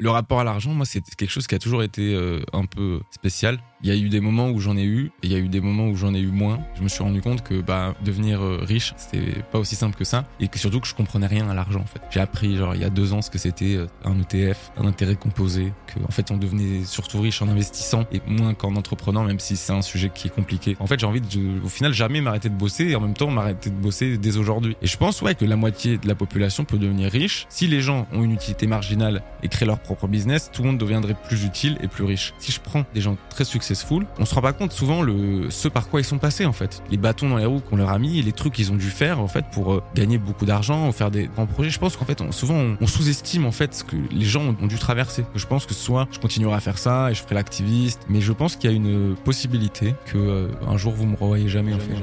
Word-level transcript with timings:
Le 0.00 0.10
rapport 0.10 0.40
à 0.40 0.44
l'argent, 0.44 0.72
moi, 0.72 0.86
c'est 0.86 1.02
quelque 1.14 1.30
chose 1.30 1.46
qui 1.46 1.54
a 1.54 1.58
toujours 1.58 1.82
été 1.82 2.14
euh, 2.14 2.42
un 2.54 2.64
peu 2.64 3.00
spécial. 3.10 3.58
Il 3.82 3.88
y 3.88 3.92
a 3.92 3.96
eu 3.96 4.10
des 4.10 4.20
moments 4.20 4.50
où 4.50 4.60
j'en 4.60 4.76
ai 4.76 4.84
eu 4.84 5.10
et 5.22 5.26
il 5.26 5.32
y 5.32 5.34
a 5.34 5.38
eu 5.38 5.48
des 5.48 5.60
moments 5.60 5.86
où 5.86 5.96
j'en 5.96 6.12
ai 6.12 6.20
eu 6.20 6.30
moins. 6.30 6.60
Je 6.76 6.82
me 6.82 6.88
suis 6.88 7.02
rendu 7.02 7.22
compte 7.22 7.42
que 7.42 7.62
bah, 7.62 7.94
devenir 8.04 8.42
euh, 8.42 8.58
riche, 8.62 8.92
c'était 8.98 9.42
pas 9.52 9.58
aussi 9.58 9.74
simple 9.74 9.96
que 9.96 10.04
ça 10.04 10.24
et 10.38 10.48
que 10.48 10.58
surtout 10.58 10.80
que 10.80 10.86
je 10.86 10.94
comprenais 10.94 11.26
rien 11.26 11.48
à 11.48 11.54
l'argent 11.54 11.80
en 11.80 11.86
fait. 11.86 12.00
J'ai 12.10 12.20
appris 12.20 12.56
genre 12.56 12.74
il 12.74 12.82
y 12.82 12.84
a 12.84 12.90
deux 12.90 13.14
ans 13.14 13.22
ce 13.22 13.30
que 13.30 13.38
c'était 13.38 13.76
euh, 13.76 13.86
un 14.04 14.20
ETF, 14.20 14.72
un 14.76 14.86
intérêt 14.86 15.16
composé, 15.16 15.72
que 15.86 15.98
en 16.06 16.10
fait 16.10 16.30
on 16.30 16.36
devenait 16.36 16.84
surtout 16.84 17.20
riche 17.20 17.40
en 17.40 17.48
investissant 17.48 18.04
et 18.12 18.20
moins 18.26 18.52
qu'en 18.52 18.76
entreprenant, 18.76 19.24
même 19.24 19.40
si 19.40 19.56
c'est 19.56 19.72
un 19.72 19.82
sujet 19.82 20.10
qui 20.14 20.28
est 20.28 20.30
compliqué. 20.30 20.76
En 20.78 20.86
fait, 20.86 21.00
j'ai 21.00 21.06
envie 21.06 21.20
de, 21.20 21.64
au 21.64 21.68
final, 21.68 21.94
jamais 21.94 22.20
m'arrêter 22.20 22.48
de 22.48 22.54
bosser 22.54 22.88
et 22.88 22.96
en 22.96 23.00
même 23.00 23.14
temps 23.14 23.30
m'arrêter 23.30 23.70
de 23.70 23.74
bosser 23.74 24.18
dès 24.18 24.36
aujourd'hui. 24.36 24.76
Et 24.82 24.86
je 24.86 24.96
pense 24.96 25.22
ouais 25.22 25.34
que 25.34 25.44
la 25.44 25.56
moitié 25.56 25.98
de 25.98 26.06
la 26.06 26.14
population 26.14 26.64
peut 26.64 26.78
devenir 26.78 27.10
riche 27.10 27.46
si 27.48 27.66
les 27.66 27.80
gens 27.80 28.06
ont 28.12 28.22
une 28.24 28.32
utilité 28.32 28.66
marginale 28.66 29.22
et 29.42 29.48
créent 29.48 29.66
leur 29.66 29.80
propre 29.80 30.06
business. 30.06 30.50
Tout 30.52 30.62
le 30.62 30.68
monde 30.68 30.78
deviendrait 30.78 31.16
plus 31.28 31.44
utile 31.44 31.78
et 31.82 31.88
plus 31.88 32.04
riche. 32.04 32.34
Si 32.38 32.52
je 32.52 32.60
prends 32.60 32.84
des 32.94 33.00
gens 33.00 33.16
très 33.30 33.44
successful 33.70 34.06
on 34.18 34.24
se 34.24 34.34
rend 34.34 34.42
pas 34.42 34.52
compte 34.52 34.72
souvent 34.72 35.02
le 35.02 35.50
ce 35.50 35.68
par 35.68 35.88
quoi 35.88 36.00
ils 36.00 36.04
sont 36.04 36.18
passés 36.18 36.44
en 36.44 36.52
fait. 36.52 36.82
Les 36.90 36.96
bâtons 36.96 37.28
dans 37.28 37.36
les 37.36 37.44
roues 37.44 37.60
qu'on 37.60 37.76
leur 37.76 37.90
a 37.90 37.98
mis 37.98 38.20
les 38.22 38.32
trucs 38.32 38.54
qu'ils 38.54 38.72
ont 38.72 38.76
dû 38.76 38.90
faire 38.90 39.20
en 39.20 39.28
fait 39.28 39.44
pour 39.52 39.74
euh, 39.74 39.82
gagner 39.94 40.18
beaucoup 40.18 40.44
d'argent 40.44 40.88
ou 40.88 40.92
faire 40.92 41.10
des 41.10 41.26
grands 41.26 41.46
projets. 41.46 41.70
Je 41.70 41.78
pense 41.78 41.96
qu'en 41.96 42.04
fait 42.04 42.20
souvent 42.32 42.76
on, 42.80 42.86
sous-estime 42.86 43.46
en 43.46 43.52
fait 43.52 43.74
ce 43.74 43.84
que 43.84 43.96
les 44.10 44.24
gens 44.24 44.54
ont, 44.60 44.66
dû 44.66 44.78
traverser. 44.78 45.24
Je 45.34 45.46
pense 45.46 45.66
que 45.66 45.74
soit 45.74 46.08
je 46.10 46.18
continuerai 46.18 46.56
à 46.56 46.60
faire 46.60 46.78
ça 46.78 47.10
et 47.10 47.14
je 47.14 47.22
ferai 47.22 47.34
l'activiste, 47.34 48.00
mais 48.08 48.20
je 48.20 48.32
pense 48.32 48.56
qu'il 48.56 48.70
y 48.70 48.72
a 48.72 48.76
une 48.76 49.14
possibilité 49.24 49.94
que 50.06 50.18
euh, 50.18 50.48
un 50.66 50.76
jour 50.76 50.92
vous 50.92 51.06
me 51.06 51.16
revoyez 51.16 51.48
jamais 51.48 51.74
en 51.74 51.78
fait. 51.78 51.94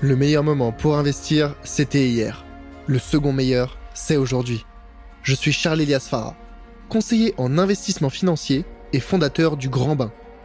Le 0.00 0.16
meilleur 0.16 0.42
moment 0.42 0.72
pour 0.72 0.96
investir, 0.96 1.54
c'était 1.64 2.08
hier. 2.08 2.44
Le 2.86 2.98
second 2.98 3.32
meilleur, 3.32 3.78
c'est 3.94 4.16
aujourd'hui. 4.16 4.64
Je 5.22 5.34
suis 5.34 5.52
Charles 5.52 5.82
Elias 5.82 6.06
Farah, 6.08 6.34
conseiller 6.88 7.34
en 7.36 7.58
investissement 7.58 8.10
financier 8.10 8.64
et 8.92 9.00
fondateur 9.00 9.56
du 9.56 9.68
Grand 9.68 9.96
Bain 9.96 10.12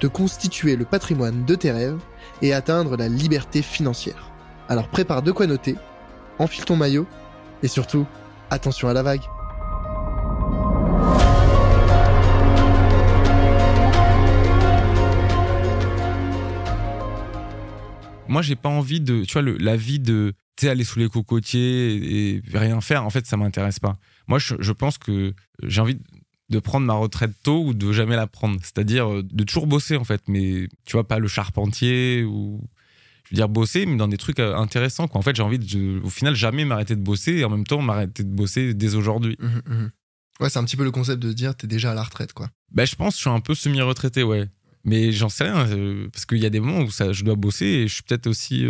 de 0.00 0.08
constituer 0.08 0.76
le 0.76 0.84
patrimoine 0.84 1.44
de 1.44 1.54
tes 1.54 1.70
rêves 1.70 2.00
et 2.42 2.52
atteindre 2.54 2.96
la 2.96 3.08
liberté 3.08 3.62
financière. 3.62 4.32
Alors 4.68 4.88
prépare 4.88 5.22
de 5.22 5.30
quoi 5.30 5.46
noter, 5.46 5.76
enfile 6.38 6.64
ton 6.64 6.76
maillot 6.76 7.06
et 7.62 7.68
surtout, 7.68 8.06
attention 8.50 8.88
à 8.88 8.94
la 8.94 9.02
vague. 9.02 9.22
Moi, 18.28 18.42
j'ai 18.42 18.54
pas 18.54 18.68
envie 18.68 19.00
de, 19.00 19.24
tu 19.24 19.32
vois, 19.32 19.42
la 19.58 19.76
vie 19.76 19.98
de, 19.98 20.34
tu 20.56 20.68
aller 20.68 20.84
sous 20.84 21.00
les 21.00 21.08
cocotiers 21.08 22.36
et, 22.36 22.42
rien 22.54 22.80
faire. 22.80 23.04
En 23.04 23.10
fait, 23.10 23.26
ça 23.26 23.36
m'intéresse 23.36 23.80
pas. 23.80 23.98
Moi, 24.28 24.38
je 24.38 24.72
pense 24.72 24.98
que 24.98 25.34
j'ai 25.64 25.80
envie 25.80 25.98
de 26.50 26.58
prendre 26.58 26.86
ma 26.86 26.94
retraite 26.94 27.32
tôt 27.42 27.64
ou 27.64 27.74
de 27.74 27.92
jamais 27.92 28.16
la 28.16 28.26
prendre. 28.26 28.58
C'est-à-dire 28.62 29.10
euh, 29.10 29.22
de 29.22 29.44
toujours 29.44 29.66
bosser 29.66 29.96
en 29.96 30.04
fait, 30.04 30.22
mais 30.28 30.68
tu 30.84 30.92
vois, 30.92 31.06
pas 31.06 31.18
le 31.18 31.28
charpentier 31.28 32.24
ou. 32.24 32.60
Je 33.24 33.36
veux 33.36 33.42
dire 33.42 33.48
bosser, 33.48 33.86
mais 33.86 33.96
dans 33.96 34.08
des 34.08 34.16
trucs 34.16 34.40
euh, 34.40 34.56
intéressants. 34.56 35.06
Quoi. 35.06 35.20
En 35.20 35.22
fait, 35.22 35.36
j'ai 35.36 35.42
envie 35.44 35.60
de, 35.60 36.00
au 36.02 36.10
final, 36.10 36.34
jamais 36.34 36.64
m'arrêter 36.64 36.96
de 36.96 37.00
bosser 37.00 37.34
et 37.34 37.44
en 37.44 37.50
même 37.50 37.64
temps 37.64 37.80
m'arrêter 37.80 38.24
de 38.24 38.28
bosser 38.28 38.74
dès 38.74 38.96
aujourd'hui. 38.96 39.36
Mmh, 39.38 39.72
mmh. 39.72 39.90
Ouais, 40.40 40.50
c'est 40.50 40.58
un 40.58 40.64
petit 40.64 40.76
peu 40.76 40.82
le 40.82 40.90
concept 40.90 41.22
de 41.22 41.32
dire 41.32 41.54
t'es 41.54 41.68
déjà 41.68 41.92
à 41.92 41.94
la 41.94 42.02
retraite, 42.02 42.32
quoi. 42.32 42.50
Ben, 42.72 42.84
je 42.84 42.96
pense 42.96 43.14
que 43.14 43.18
je 43.18 43.20
suis 43.20 43.30
un 43.30 43.38
peu 43.38 43.54
semi-retraité, 43.54 44.24
ouais. 44.24 44.48
Mais 44.82 45.12
j'en 45.12 45.28
sais 45.28 45.44
rien, 45.44 45.64
euh, 45.68 46.08
parce 46.12 46.26
qu'il 46.26 46.38
y 46.38 46.46
a 46.46 46.50
des 46.50 46.58
moments 46.58 46.80
où 46.80 46.90
ça, 46.90 47.12
je 47.12 47.22
dois 47.22 47.36
bosser 47.36 47.66
et 47.66 47.86
je 47.86 47.94
suis 47.94 48.02
peut-être 48.02 48.26
aussi 48.26 48.66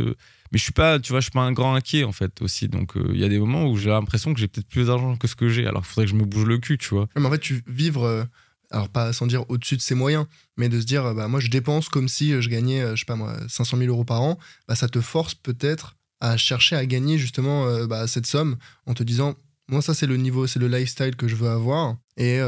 mais 0.52 0.58
je 0.58 0.64
suis 0.64 0.72
pas 0.72 0.98
tu 0.98 1.12
vois 1.12 1.20
je 1.20 1.24
suis 1.24 1.30
pas 1.32 1.40
un 1.40 1.52
grand 1.52 1.74
inquiet 1.74 2.04
en 2.04 2.12
fait 2.12 2.42
aussi. 2.42 2.68
Donc 2.68 2.96
euh, 2.96 3.10
il 3.12 3.20
y 3.20 3.24
a 3.24 3.28
des 3.28 3.38
moments 3.38 3.66
où 3.66 3.76
j'ai 3.76 3.90
l'impression 3.90 4.34
que 4.34 4.40
j'ai 4.40 4.48
peut-être 4.48 4.66
plus 4.66 4.86
d'argent 4.86 5.16
que 5.16 5.28
ce 5.28 5.36
que 5.36 5.48
j'ai 5.48 5.66
alors 5.66 5.82
il 5.84 5.88
faudrait 5.88 6.06
que 6.06 6.10
je 6.10 6.16
me 6.16 6.24
bouge 6.24 6.44
le 6.44 6.58
cul 6.58 6.78
tu 6.78 6.90
vois. 6.90 7.08
Mais 7.16 7.24
en 7.24 7.30
fait 7.30 7.38
tu 7.38 7.62
vivre 7.66 8.04
euh, 8.04 8.24
alors 8.70 8.88
pas 8.88 9.12
sans 9.12 9.26
dire 9.26 9.44
au-dessus 9.48 9.76
de 9.76 9.82
ses 9.82 9.94
moyens 9.94 10.26
mais 10.56 10.68
de 10.68 10.80
se 10.80 10.86
dire 10.86 11.14
bah 11.14 11.28
moi 11.28 11.40
je 11.40 11.48
dépense 11.48 11.88
comme 11.88 12.08
si 12.08 12.32
euh, 12.32 12.40
je 12.40 12.48
gagnais 12.48 12.80
je 12.94 13.00
sais 13.00 13.04
pas 13.04 13.16
moi 13.16 13.36
500 13.48 13.76
000 13.76 13.88
euros 13.90 14.04
par 14.04 14.22
an 14.22 14.38
bah 14.68 14.74
ça 14.74 14.88
te 14.88 15.00
force 15.00 15.34
peut-être 15.34 15.96
à 16.20 16.36
chercher 16.36 16.76
à 16.76 16.84
gagner 16.84 17.16
justement 17.16 17.86
bah, 17.86 18.06
cette 18.06 18.26
somme 18.26 18.56
en 18.84 18.92
te 18.92 19.02
disant 19.02 19.36
moi 19.68 19.80
ça 19.80 19.94
c'est 19.94 20.06
le 20.06 20.18
niveau 20.18 20.46
c'est 20.46 20.58
le 20.58 20.68
lifestyle 20.68 21.16
que 21.16 21.28
je 21.28 21.34
veux 21.34 21.48
avoir. 21.48 21.96
Et 22.18 22.40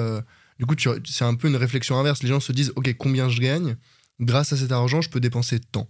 du 0.59 0.67
coup 0.67 0.75
c'est 1.07 1.25
un 1.25 1.35
peu 1.35 1.49
une 1.49 1.57
réflexion 1.57 1.99
inverse. 1.99 2.23
Les 2.23 2.29
gens 2.29 2.39
se 2.39 2.53
disent 2.53 2.73
ok 2.77 2.95
combien 2.99 3.31
je 3.31 3.41
gagne? 3.41 3.77
Grâce 4.21 4.53
à 4.53 4.59
cet 4.59 4.73
argent 4.73 5.01
je 5.01 5.09
peux 5.09 5.21
dépenser 5.21 5.59
tant 5.59 5.89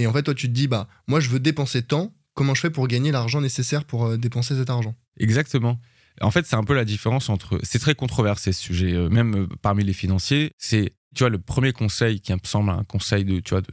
et 0.00 0.06
en 0.06 0.12
fait, 0.14 0.22
toi, 0.22 0.34
tu 0.34 0.48
te 0.48 0.52
dis, 0.52 0.66
bah, 0.66 0.88
moi, 1.06 1.20
je 1.20 1.28
veux 1.28 1.40
dépenser 1.40 1.82
tant, 1.82 2.14
comment 2.32 2.54
je 2.54 2.62
fais 2.62 2.70
pour 2.70 2.88
gagner 2.88 3.12
l'argent 3.12 3.42
nécessaire 3.42 3.84
pour 3.84 4.06
euh, 4.06 4.16
dépenser 4.16 4.56
cet 4.56 4.70
argent? 4.70 4.94
Exactement. 5.18 5.78
En 6.22 6.30
fait, 6.30 6.46
c'est 6.46 6.56
un 6.56 6.64
peu 6.64 6.74
la 6.74 6.86
différence 6.86 7.28
entre. 7.28 7.60
C'est 7.62 7.78
très 7.78 7.94
controversé 7.94 8.52
ce 8.52 8.62
sujet, 8.62 8.94
euh, 8.94 9.10
même 9.10 9.34
euh, 9.34 9.46
parmi 9.60 9.84
les 9.84 9.92
financiers. 9.92 10.52
C'est, 10.56 10.94
tu 11.14 11.18
vois, 11.18 11.28
le 11.28 11.38
premier 11.38 11.74
conseil 11.74 12.20
qui 12.20 12.32
me 12.32 12.38
semble 12.44 12.70
un 12.70 12.82
conseil 12.84 13.26
de, 13.26 13.40
tu 13.40 13.50
vois, 13.50 13.60
de 13.60 13.68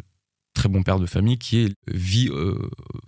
très 0.53 0.67
bon 0.67 0.83
père 0.83 0.99
de 0.99 1.05
famille, 1.05 1.37
qui 1.37 1.59
est 1.59 1.73
vie 1.87 2.29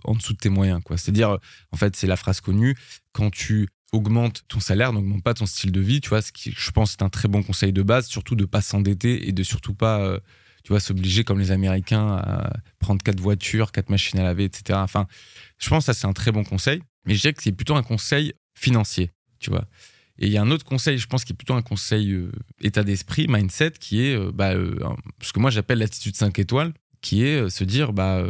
en 0.04 0.14
dessous 0.14 0.32
de 0.34 0.38
tes 0.38 0.50
moyens, 0.50 0.80
quoi. 0.84 0.96
C'est-à-dire, 0.96 1.36
en 1.72 1.76
fait, 1.76 1.96
c'est 1.96 2.06
la 2.06 2.16
phrase 2.16 2.40
connue 2.40 2.76
quand 3.12 3.30
tu 3.30 3.68
augmentes 3.92 4.44
ton 4.46 4.60
salaire, 4.60 4.92
n'augmente 4.92 5.24
pas 5.24 5.34
ton 5.34 5.46
style 5.46 5.72
de 5.72 5.80
vie, 5.80 6.00
tu 6.00 6.10
vois, 6.10 6.22
ce 6.22 6.30
qui, 6.30 6.54
je 6.56 6.70
pense, 6.70 6.92
c'est 6.92 7.02
un 7.02 7.08
très 7.08 7.26
bon 7.26 7.42
conseil 7.42 7.72
de 7.72 7.82
base, 7.82 8.06
surtout 8.06 8.36
de 8.36 8.44
pas 8.44 8.60
s'endetter 8.60 9.28
et 9.28 9.32
de 9.32 9.42
surtout 9.42 9.74
pas 9.74 10.20
tu 10.62 10.72
vois, 10.72 10.80
s'obliger 10.80 11.24
comme 11.24 11.38
les 11.38 11.50
Américains 11.50 12.08
à 12.08 12.52
prendre 12.78 13.02
quatre 13.02 13.20
voitures, 13.20 13.72
quatre 13.72 13.90
machines 13.90 14.18
à 14.18 14.22
laver, 14.22 14.44
etc. 14.44 14.78
Enfin, 14.82 15.06
je 15.58 15.68
pense 15.68 15.86
que 15.86 15.92
ça, 15.92 15.94
c'est 15.94 16.06
un 16.06 16.12
très 16.12 16.32
bon 16.32 16.44
conseil. 16.44 16.82
Mais 17.06 17.14
je 17.14 17.20
dirais 17.20 17.32
que 17.32 17.42
c'est 17.42 17.52
plutôt 17.52 17.76
un 17.76 17.82
conseil 17.82 18.34
financier, 18.54 19.10
tu 19.38 19.50
vois. 19.50 19.66
Et 20.18 20.26
il 20.26 20.32
y 20.32 20.36
a 20.36 20.42
un 20.42 20.50
autre 20.50 20.64
conseil, 20.64 20.98
je 20.98 21.06
pense, 21.06 21.24
qui 21.24 21.32
est 21.32 21.36
plutôt 21.36 21.54
un 21.54 21.62
conseil 21.62 22.12
euh, 22.12 22.30
état 22.60 22.84
d'esprit, 22.84 23.26
mindset, 23.26 23.72
qui 23.72 24.02
est 24.02 24.14
euh, 24.14 24.30
bah, 24.32 24.52
euh, 24.52 24.78
ce 25.22 25.32
que 25.32 25.40
moi 25.40 25.50
j'appelle 25.50 25.78
l'attitude 25.78 26.14
5 26.14 26.38
étoiles, 26.38 26.74
qui 27.00 27.24
est 27.24 27.48
se 27.48 27.64
dire, 27.64 27.94
bah, 27.94 28.26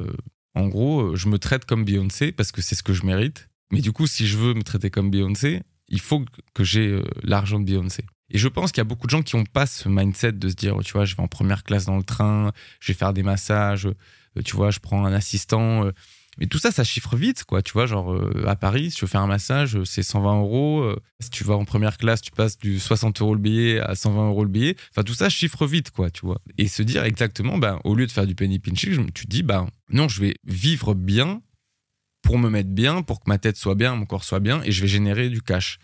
en 0.55 0.69
gros, 0.69 1.17
je 1.17 1.29
me 1.29 1.39
traite 1.39 1.65
comme 1.65 1.85
Beyoncé 1.85 2.31
parce 2.31 2.53
que 2.53 2.63
c'est 2.63 2.77
ce 2.77 2.85
que 2.85 2.93
je 2.93 3.05
mérite. 3.05 3.49
Mais 3.73 3.81
du 3.81 3.91
coup, 3.91 4.07
si 4.07 4.29
je 4.29 4.39
veux 4.39 4.55
me 4.55 4.63
traiter 4.63 4.91
comme 4.91 5.11
Beyoncé, 5.11 5.63
il 5.89 6.01
faut 6.01 6.25
que 6.55 6.63
j'ai 6.63 7.03
l'argent 7.25 7.59
de 7.59 7.65
Beyoncé. 7.65 8.05
Et 8.31 8.39
je 8.39 8.49
pense 8.49 8.73
qu'il 8.73 8.81
y 8.81 8.83
a 8.83 8.85
beaucoup 8.85 9.07
de 9.07 9.11
gens 9.11 9.23
qui 9.23 9.37
n'ont 9.37 9.45
pas 9.45 9.67
ce 9.67 9.89
mindset 9.89 10.33
de 10.33 10.49
se 10.49 10.55
dire, 10.55 10.77
tu 10.85 10.93
vois, 10.93 11.05
je 11.05 11.17
vais 11.17 11.23
en 11.23 11.29
première 11.29 11.65
classe 11.65 11.85
dans 11.87 11.97
le 11.97 12.05
train, 12.05 12.53
je 12.81 12.93
vais 12.93 12.97
faire 12.97 13.13
des 13.13 13.23
massages, 13.23 13.87
euh, 13.87 14.43
tu 14.45 14.57
vois, 14.57 14.71
je 14.71 14.79
prends 14.79 15.05
un 15.05 15.13
assistant. 15.13 15.87
Euh. 15.87 15.93
Mais 16.39 16.47
tout 16.47 16.59
ça, 16.59 16.71
ça 16.71 16.85
chiffre 16.85 17.17
vite, 17.17 17.45
quoi. 17.45 17.61
Tu 17.61 17.73
vois, 17.73 17.87
genre 17.87 18.15
euh, 18.15 18.45
à 18.47 18.55
Paris, 18.55 18.93
si 18.93 18.99
tu 18.99 19.05
veux 19.05 19.11
faire 19.11 19.21
un 19.21 19.27
massage, 19.27 19.83
c'est 19.85 20.05
120 20.05 20.39
euros. 20.39 20.95
Si 21.19 21.29
tu 21.29 21.43
vas 21.43 21.55
en 21.55 21.65
première 21.65 21.99
classe, 21.99 22.23
tu 22.23 22.31
passes 22.31 22.57
du 22.57 22.79
60 22.79 23.21
euros 23.21 23.35
le 23.35 23.41
billet 23.41 23.81
à 23.81 23.95
120 23.97 24.29
euros 24.29 24.45
le 24.45 24.51
billet. 24.51 24.77
Enfin, 24.91 25.03
tout 25.03 25.13
ça 25.13 25.29
chiffre 25.29 25.67
vite, 25.67 25.91
quoi, 25.91 26.09
tu 26.11 26.25
vois. 26.25 26.41
Et 26.57 26.69
se 26.69 26.83
dire 26.83 27.05
exactement, 27.05 27.59
ben, 27.59 27.81
au 27.85 27.95
lieu 27.95 28.07
de 28.07 28.13
faire 28.13 28.27
du 28.27 28.37
penny 28.37 28.61
pinching, 28.61 29.11
tu 29.13 29.27
dis, 29.27 29.43
ben, 29.43 29.67
non, 29.91 30.09
je 30.09 30.21
vais 30.21 30.35
vivre 30.45 30.95
bien 30.95 31.43
pour 32.23 32.39
me 32.39 32.49
mettre 32.49 32.71
bien, 32.71 33.03
pour 33.03 33.21
que 33.21 33.29
ma 33.29 33.39
tête 33.39 33.57
soit 33.57 33.75
bien, 33.75 33.97
mon 33.97 34.07
corps 34.07 34.25
soit 34.25 34.41
bien, 34.41 34.63
et 34.63 34.73
je 34.73 34.83
vais 34.83 34.89
générer 34.89 35.31
du 35.31 35.43
cash 35.43 35.79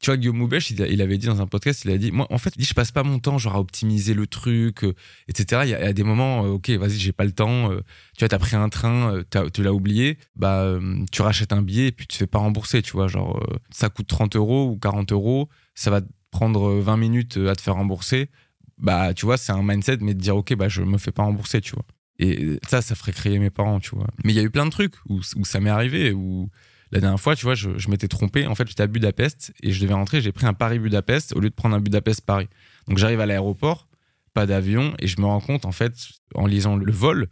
tu 0.00 0.06
vois, 0.06 0.16
Guillaume 0.16 0.38
Moubèche, 0.38 0.70
il, 0.70 1.02
avait 1.02 1.18
dit 1.18 1.26
dans 1.26 1.42
un 1.42 1.46
podcast, 1.46 1.84
il 1.84 1.90
a 1.90 1.98
dit, 1.98 2.10
moi, 2.10 2.26
en 2.30 2.38
fait, 2.38 2.54
je 2.58 2.72
passe 2.72 2.90
pas 2.90 3.02
mon 3.02 3.18
temps, 3.18 3.36
genre, 3.36 3.56
à 3.56 3.60
optimiser 3.60 4.14
le 4.14 4.26
truc, 4.26 4.82
euh, 4.82 4.94
etc. 5.28 5.62
Il 5.64 5.70
y, 5.70 5.74
a, 5.74 5.92
des 5.92 6.02
moments, 6.04 6.46
euh, 6.46 6.48
ok, 6.48 6.70
vas-y, 6.70 6.98
j'ai 6.98 7.12
pas 7.12 7.24
le 7.24 7.32
temps. 7.32 7.70
Euh, 7.70 7.80
tu 8.16 8.20
vois, 8.20 8.28
t'as 8.28 8.38
pris 8.38 8.56
un 8.56 8.70
train, 8.70 9.22
tu 9.52 9.62
l'as 9.62 9.74
oublié, 9.74 10.16
bah, 10.36 10.78
tu 11.12 11.20
rachètes 11.20 11.52
un 11.52 11.60
billet 11.60 11.88
et 11.88 11.92
puis 11.92 12.06
tu 12.06 12.14
te 12.14 12.16
fais 12.16 12.26
pas 12.26 12.38
rembourser, 12.38 12.80
tu 12.80 12.92
vois, 12.92 13.08
genre, 13.08 13.46
ça 13.70 13.90
coûte 13.90 14.06
30 14.06 14.36
euros 14.36 14.70
ou 14.70 14.78
40 14.78 15.12
euros, 15.12 15.50
ça 15.74 15.90
va 15.90 16.00
prendre 16.30 16.80
20 16.80 16.96
minutes 16.96 17.36
à 17.36 17.54
te 17.54 17.60
faire 17.60 17.74
rembourser. 17.74 18.30
Bah, 18.78 19.12
tu 19.12 19.26
vois, 19.26 19.36
c'est 19.36 19.52
un 19.52 19.62
mindset, 19.62 19.98
mais 20.00 20.14
de 20.14 20.20
dire, 20.20 20.34
ok, 20.34 20.54
bah, 20.54 20.68
je 20.70 20.80
me 20.80 20.96
fais 20.96 21.12
pas 21.12 21.24
rembourser, 21.24 21.60
tu 21.60 21.72
vois. 21.72 21.84
Et 22.18 22.58
ça, 22.68 22.80
ça 22.80 22.94
ferait 22.94 23.12
crier 23.12 23.38
mes 23.38 23.50
parents, 23.50 23.80
tu 23.80 23.94
vois. 23.94 24.06
Mais 24.24 24.32
il 24.32 24.36
y 24.36 24.40
a 24.40 24.42
eu 24.42 24.50
plein 24.50 24.64
de 24.64 24.70
trucs 24.70 24.94
où, 25.10 25.20
où 25.36 25.44
ça 25.44 25.60
m'est 25.60 25.70
arrivé, 25.70 26.12
où 26.12 26.50
la 26.92 27.00
dernière 27.00 27.20
fois, 27.20 27.36
tu 27.36 27.44
vois, 27.44 27.54
je, 27.54 27.88
m'étais 27.88 28.08
trompé. 28.08 28.46
En 28.46 28.54
fait, 28.54 28.66
j'étais 28.66 28.82
à 28.82 28.86
Budapest 28.86 29.52
et 29.62 29.72
je 29.72 29.80
devais 29.80 29.94
rentrer. 29.94 30.20
J'ai 30.20 30.32
pris 30.32 30.46
un 30.46 30.54
Paris-Budapest 30.54 31.34
au 31.34 31.40
lieu 31.40 31.50
de 31.50 31.54
prendre 31.54 31.76
un 31.76 31.80
Budapest-Paris. 31.80 32.48
Donc, 32.88 32.98
j'arrive 32.98 33.20
à 33.20 33.26
l'aéroport, 33.26 33.88
pas 34.34 34.46
d'avion, 34.46 34.94
et 34.98 35.06
je 35.06 35.20
me 35.20 35.26
rends 35.26 35.40
compte, 35.40 35.64
en 35.64 35.72
fait, 35.72 35.94
en 36.34 36.46
lisant 36.46 36.76
le 36.76 36.92
vol, 36.92 37.28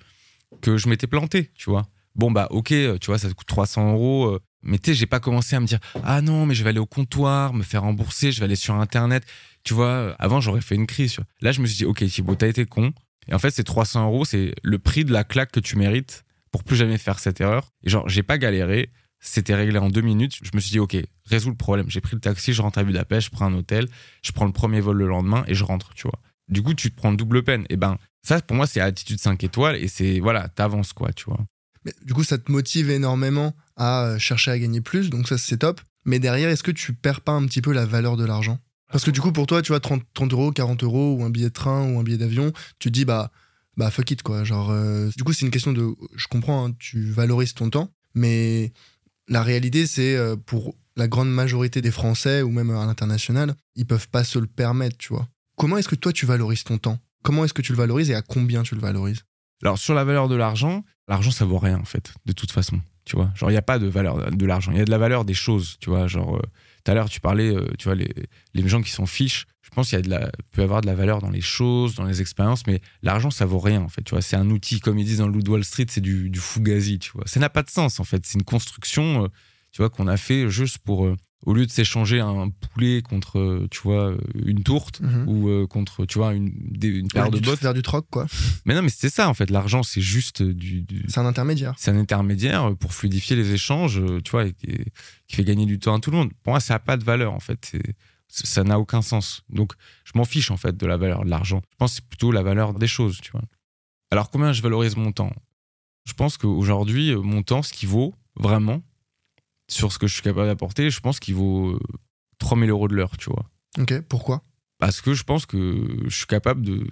que 0.60 0.76
je 0.76 0.88
m'étais 0.88 1.06
planté, 1.06 1.50
tu 1.54 1.70
vois. 1.70 1.88
Bon, 2.14 2.30
bah, 2.30 2.48
ok, 2.50 2.68
tu 3.00 3.06
vois, 3.06 3.18
ça 3.18 3.28
coûte 3.28 3.46
300 3.46 3.92
euros. 3.92 4.26
Euh, 4.26 4.40
Mais 4.62 4.78
tu 4.78 4.90
sais, 4.90 4.94
j'ai 4.94 5.06
pas 5.06 5.20
commencé 5.20 5.54
à 5.54 5.60
me 5.60 5.66
dire 5.66 5.78
ah 6.02 6.20
non, 6.20 6.46
mais 6.46 6.54
je 6.54 6.64
vais 6.64 6.70
aller 6.70 6.80
au 6.80 6.86
comptoir, 6.86 7.54
me 7.54 7.62
faire 7.62 7.82
rembourser, 7.82 8.32
je 8.32 8.40
vais 8.40 8.44
aller 8.44 8.56
sur 8.56 8.74
internet. 8.74 9.24
Tu 9.62 9.72
vois, 9.72 10.16
avant 10.18 10.40
j'aurais 10.40 10.60
fait 10.60 10.74
une 10.74 10.86
crise. 10.86 11.16
Là, 11.40 11.52
je 11.52 11.60
me 11.60 11.66
suis 11.66 11.76
dit 11.76 11.84
ok 11.84 12.04
Thibaut, 12.04 12.34
t'as 12.34 12.48
été 12.48 12.66
con. 12.66 12.92
Et 13.28 13.34
en 13.34 13.38
fait, 13.38 13.50
ces 13.50 13.62
300 13.62 14.06
euros, 14.06 14.24
c'est 14.24 14.52
le 14.62 14.78
prix 14.78 15.04
de 15.04 15.12
la 15.12 15.22
claque 15.22 15.52
que 15.52 15.60
tu 15.60 15.76
mérites 15.76 16.24
pour 16.50 16.64
plus 16.64 16.76
jamais 16.76 16.98
faire 16.98 17.20
cette 17.20 17.40
erreur. 17.40 17.70
Et 17.84 17.90
genre, 17.90 18.08
j'ai 18.08 18.24
pas 18.24 18.38
galéré. 18.38 18.90
C'était 19.20 19.54
réglé 19.54 19.78
en 19.78 19.88
deux 19.88 20.00
minutes. 20.00 20.38
Je 20.42 20.50
me 20.54 20.60
suis 20.60 20.70
dit, 20.70 20.78
OK, 20.78 20.96
résous 21.26 21.50
le 21.50 21.56
problème. 21.56 21.90
J'ai 21.90 22.00
pris 22.00 22.14
le 22.14 22.20
taxi, 22.20 22.52
je 22.52 22.62
rentre 22.62 22.78
à 22.78 22.84
Budapest, 22.84 23.26
je 23.26 23.30
prends 23.30 23.46
un 23.46 23.54
hôtel, 23.54 23.88
je 24.22 24.32
prends 24.32 24.46
le 24.46 24.52
premier 24.52 24.80
vol 24.80 24.96
le 24.96 25.08
lendemain 25.08 25.44
et 25.46 25.54
je 25.54 25.64
rentre, 25.64 25.92
tu 25.94 26.02
vois. 26.02 26.20
Du 26.48 26.62
coup, 26.62 26.74
tu 26.74 26.90
te 26.90 26.96
prends 26.96 27.12
double 27.12 27.42
peine. 27.42 27.66
Et 27.68 27.76
ben, 27.76 27.98
ça, 28.22 28.40
pour 28.40 28.56
moi, 28.56 28.66
c'est 28.66 28.80
attitude 28.80 29.20
5 29.20 29.42
étoiles 29.44 29.76
et 29.76 29.88
c'est, 29.88 30.20
voilà, 30.20 30.48
t'avances, 30.48 30.92
quoi, 30.92 31.12
tu 31.12 31.24
vois. 31.26 31.40
Mais 31.84 31.92
du 32.04 32.14
coup, 32.14 32.24
ça 32.24 32.38
te 32.38 32.50
motive 32.50 32.90
énormément 32.90 33.54
à 33.76 34.04
euh, 34.04 34.18
chercher 34.18 34.50
à 34.50 34.58
gagner 34.58 34.80
plus, 34.80 35.10
donc 35.10 35.28
ça, 35.28 35.38
c'est 35.38 35.58
top. 35.58 35.80
Mais 36.04 36.18
derrière, 36.18 36.48
est-ce 36.48 36.62
que 36.62 36.70
tu 36.70 36.94
perds 36.94 37.20
pas 37.20 37.32
un 37.32 37.44
petit 37.46 37.60
peu 37.60 37.72
la 37.72 37.86
valeur 37.86 38.16
de 38.16 38.24
l'argent? 38.24 38.58
Parce 38.90 39.04
que 39.04 39.10
du 39.10 39.20
coup, 39.20 39.32
pour 39.32 39.46
toi, 39.46 39.60
tu 39.60 39.72
vois, 39.72 39.80
30, 39.80 40.02
30 40.14 40.32
euros, 40.32 40.52
40 40.52 40.82
euros, 40.82 41.16
ou 41.18 41.24
un 41.24 41.30
billet 41.30 41.48
de 41.48 41.52
train, 41.52 41.90
ou 41.90 41.98
un 41.98 42.02
billet 42.02 42.16
d'avion, 42.16 42.52
tu 42.78 42.88
te 42.88 42.94
dis, 42.94 43.04
bah, 43.04 43.30
bah 43.76 43.90
fuck 43.90 44.10
it, 44.10 44.22
quoi. 44.22 44.44
Genre, 44.44 44.70
euh, 44.70 45.10
du 45.16 45.24
coup, 45.24 45.32
c'est 45.32 45.44
une 45.44 45.50
question 45.50 45.72
de. 45.72 45.94
Je 46.16 46.26
comprends, 46.26 46.66
hein, 46.66 46.74
tu 46.78 47.10
valorises 47.10 47.54
ton 47.54 47.68
temps, 47.68 47.92
mais 48.14 48.72
la 49.28 49.42
réalité, 49.42 49.86
c'est 49.86 50.16
euh, 50.16 50.36
pour 50.36 50.74
la 50.96 51.08
grande 51.08 51.32
majorité 51.32 51.80
des 51.80 51.90
Français, 51.90 52.42
ou 52.42 52.50
même 52.50 52.70
à 52.70 52.84
l'international, 52.84 53.54
ils 53.76 53.86
peuvent 53.86 54.08
pas 54.08 54.24
se 54.24 54.38
le 54.38 54.46
permettre, 54.46 54.96
tu 54.96 55.12
vois. 55.12 55.28
Comment 55.56 55.78
est-ce 55.78 55.88
que 55.88 55.94
toi, 55.94 56.12
tu 56.12 56.26
valorises 56.26 56.64
ton 56.64 56.78
temps? 56.78 56.98
Comment 57.22 57.44
est-ce 57.44 57.54
que 57.54 57.62
tu 57.62 57.72
le 57.72 57.78
valorises 57.78 58.10
et 58.10 58.14
à 58.14 58.22
combien 58.22 58.62
tu 58.62 58.74
le 58.74 58.80
valorises? 58.80 59.24
Alors, 59.62 59.78
sur 59.78 59.94
la 59.94 60.04
valeur 60.04 60.28
de 60.28 60.36
l'argent, 60.36 60.84
l'argent, 61.08 61.30
ça 61.30 61.44
vaut 61.44 61.58
rien, 61.58 61.78
en 61.78 61.84
fait, 61.84 62.12
de 62.26 62.32
toute 62.32 62.50
façon. 62.52 62.80
Tu 63.08 63.16
vois, 63.16 63.30
genre, 63.34 63.48
il 63.48 63.54
n'y 63.54 63.58
a 63.58 63.62
pas 63.62 63.78
de 63.78 63.86
valeur 63.86 64.30
de 64.30 64.46
l'argent. 64.46 64.70
Il 64.70 64.76
y 64.76 64.82
a 64.82 64.84
de 64.84 64.90
la 64.90 64.98
valeur 64.98 65.24
des 65.24 65.32
choses, 65.32 65.78
tu 65.80 65.88
vois. 65.88 66.06
Genre, 66.08 66.36
euh, 66.36 66.42
tout 66.84 66.90
à 66.90 66.94
l'heure, 66.94 67.08
tu 67.08 67.20
parlais, 67.20 67.56
euh, 67.56 67.66
tu 67.78 67.84
vois, 67.84 67.94
les, 67.94 68.12
les 68.52 68.68
gens 68.68 68.82
qui 68.82 68.90
sont 68.90 69.06
fiches. 69.06 69.46
Je 69.62 69.70
pense 69.70 69.88
qu'il 69.88 69.96
y 69.96 69.98
a 69.98 70.02
de 70.02 70.10
la, 70.10 70.30
peut 70.52 70.60
y 70.60 70.64
avoir 70.64 70.82
de 70.82 70.86
la 70.86 70.94
valeur 70.94 71.20
dans 71.22 71.30
les 71.30 71.40
choses, 71.40 71.94
dans 71.94 72.04
les 72.04 72.20
expériences, 72.20 72.66
mais 72.66 72.82
l'argent, 73.02 73.30
ça 73.30 73.46
vaut 73.46 73.60
rien, 73.60 73.80
en 73.80 73.88
fait. 73.88 74.02
Tu 74.02 74.10
vois, 74.10 74.20
c'est 74.20 74.36
un 74.36 74.50
outil, 74.50 74.80
comme 74.80 74.98
ils 74.98 75.06
disent 75.06 75.18
dans 75.18 75.28
le 75.28 75.40
Wall 75.48 75.64
Street, 75.64 75.86
c'est 75.88 76.02
du, 76.02 76.28
du 76.28 76.38
tu 77.00 77.12
vois. 77.14 77.24
Ça 77.24 77.40
n'a 77.40 77.48
pas 77.48 77.62
de 77.62 77.70
sens, 77.70 77.98
en 77.98 78.04
fait. 78.04 78.26
C'est 78.26 78.34
une 78.34 78.44
construction, 78.44 79.24
euh, 79.24 79.28
tu 79.72 79.80
vois, 79.80 79.88
qu'on 79.88 80.06
a 80.06 80.18
fait 80.18 80.50
juste 80.50 80.76
pour 80.78 81.10
au 81.46 81.54
lieu 81.54 81.66
de 81.66 81.70
s'échanger 81.70 82.18
un 82.20 82.50
poulet 82.50 83.00
contre, 83.00 83.66
tu 83.70 83.80
vois, 83.82 84.12
une 84.34 84.62
tourte 84.64 85.00
Mhm. 85.00 85.28
ou 85.28 85.48
euh, 85.48 85.66
contre, 85.66 86.04
tu 86.04 86.18
vois, 86.18 86.34
une, 86.34 86.50
des- 86.54 86.88
une 86.88 87.08
paire 87.08 87.30
de 87.30 87.38
bottes. 87.38 87.60
Faire 87.60 87.74
du 87.74 87.82
troc, 87.82 88.06
quoi. 88.10 88.26
Mais 88.64 88.74
non, 88.74 88.82
mais 88.82 88.88
c'est 88.88 89.08
ça 89.08 89.28
en 89.28 89.34
fait. 89.34 89.48
L'argent, 89.50 89.82
c'est 89.84 90.00
juste 90.00 90.42
du, 90.42 90.82
du- 90.82 91.04
C'est 91.08 91.20
un 91.20 91.26
intermédiaire. 91.26 91.74
c'est 91.78 91.90
un 91.92 91.96
intermédiaire 91.98 92.74
pour 92.76 92.92
fluidifier 92.92 93.36
les 93.36 93.52
échanges, 93.52 94.02
tu 94.24 94.30
vois, 94.32 94.46
et 94.46 94.52
qui, 94.52 94.66
qui 95.28 95.36
fait 95.36 95.44
gagner 95.44 95.64
du 95.66 95.78
temps 95.78 95.94
à 95.96 96.00
tout 96.00 96.10
le 96.10 96.16
monde. 96.16 96.32
Pour 96.42 96.52
moi, 96.54 96.60
ça 96.60 96.74
n'a 96.74 96.80
pas 96.80 96.96
de 96.96 97.04
valeur 97.04 97.32
en 97.32 97.40
fait. 97.40 97.72
Ça 98.30 98.62
n'a 98.64 98.78
aucun 98.78 99.00
sens. 99.00 99.42
Donc, 99.48 99.72
je 100.04 100.12
m'en 100.16 100.24
fiche 100.26 100.50
en 100.50 100.56
fait 100.58 100.76
de 100.76 100.86
la 100.86 100.96
valeur 100.98 101.24
de 101.24 101.30
l'argent. 101.30 101.62
Je 101.70 101.76
pense 101.78 101.92
que 101.92 101.96
c'est 101.96 102.04
plutôt 102.08 102.30
la 102.30 102.42
valeur 102.42 102.74
des 102.74 102.86
choses, 102.88 103.20
tu 103.22 103.30
vois. 103.32 103.42
Alors, 104.10 104.28
combien 104.30 104.52
je 104.52 104.60
valorise 104.60 104.96
mon 104.96 105.12
temps? 105.12 105.32
Je 106.04 106.12
pense 106.14 106.36
qu'aujourd'hui, 106.36 107.14
mon 107.14 107.42
temps, 107.42 107.62
ce 107.62 107.72
qui 107.72 107.86
vaut 107.86 108.14
vraiment 108.36 108.82
sur 109.68 109.92
ce 109.92 109.98
que 109.98 110.06
je 110.06 110.14
suis 110.14 110.22
capable 110.22 110.46
d'apporter, 110.48 110.90
je 110.90 111.00
pense 111.00 111.20
qu'il 111.20 111.34
vaut 111.34 111.70
euh, 111.70 111.78
3000 112.38 112.70
euros 112.70 112.88
de 112.88 112.94
l'heure, 112.94 113.16
tu 113.16 113.30
vois. 113.30 113.44
Ok, 113.78 114.00
pourquoi? 114.08 114.42
Parce 114.78 115.00
que 115.00 115.14
je 115.14 115.24
pense 115.24 115.44
que 115.46 115.86
je 116.06 116.16
suis 116.16 116.26
capable 116.26 116.62
de, 116.62 116.86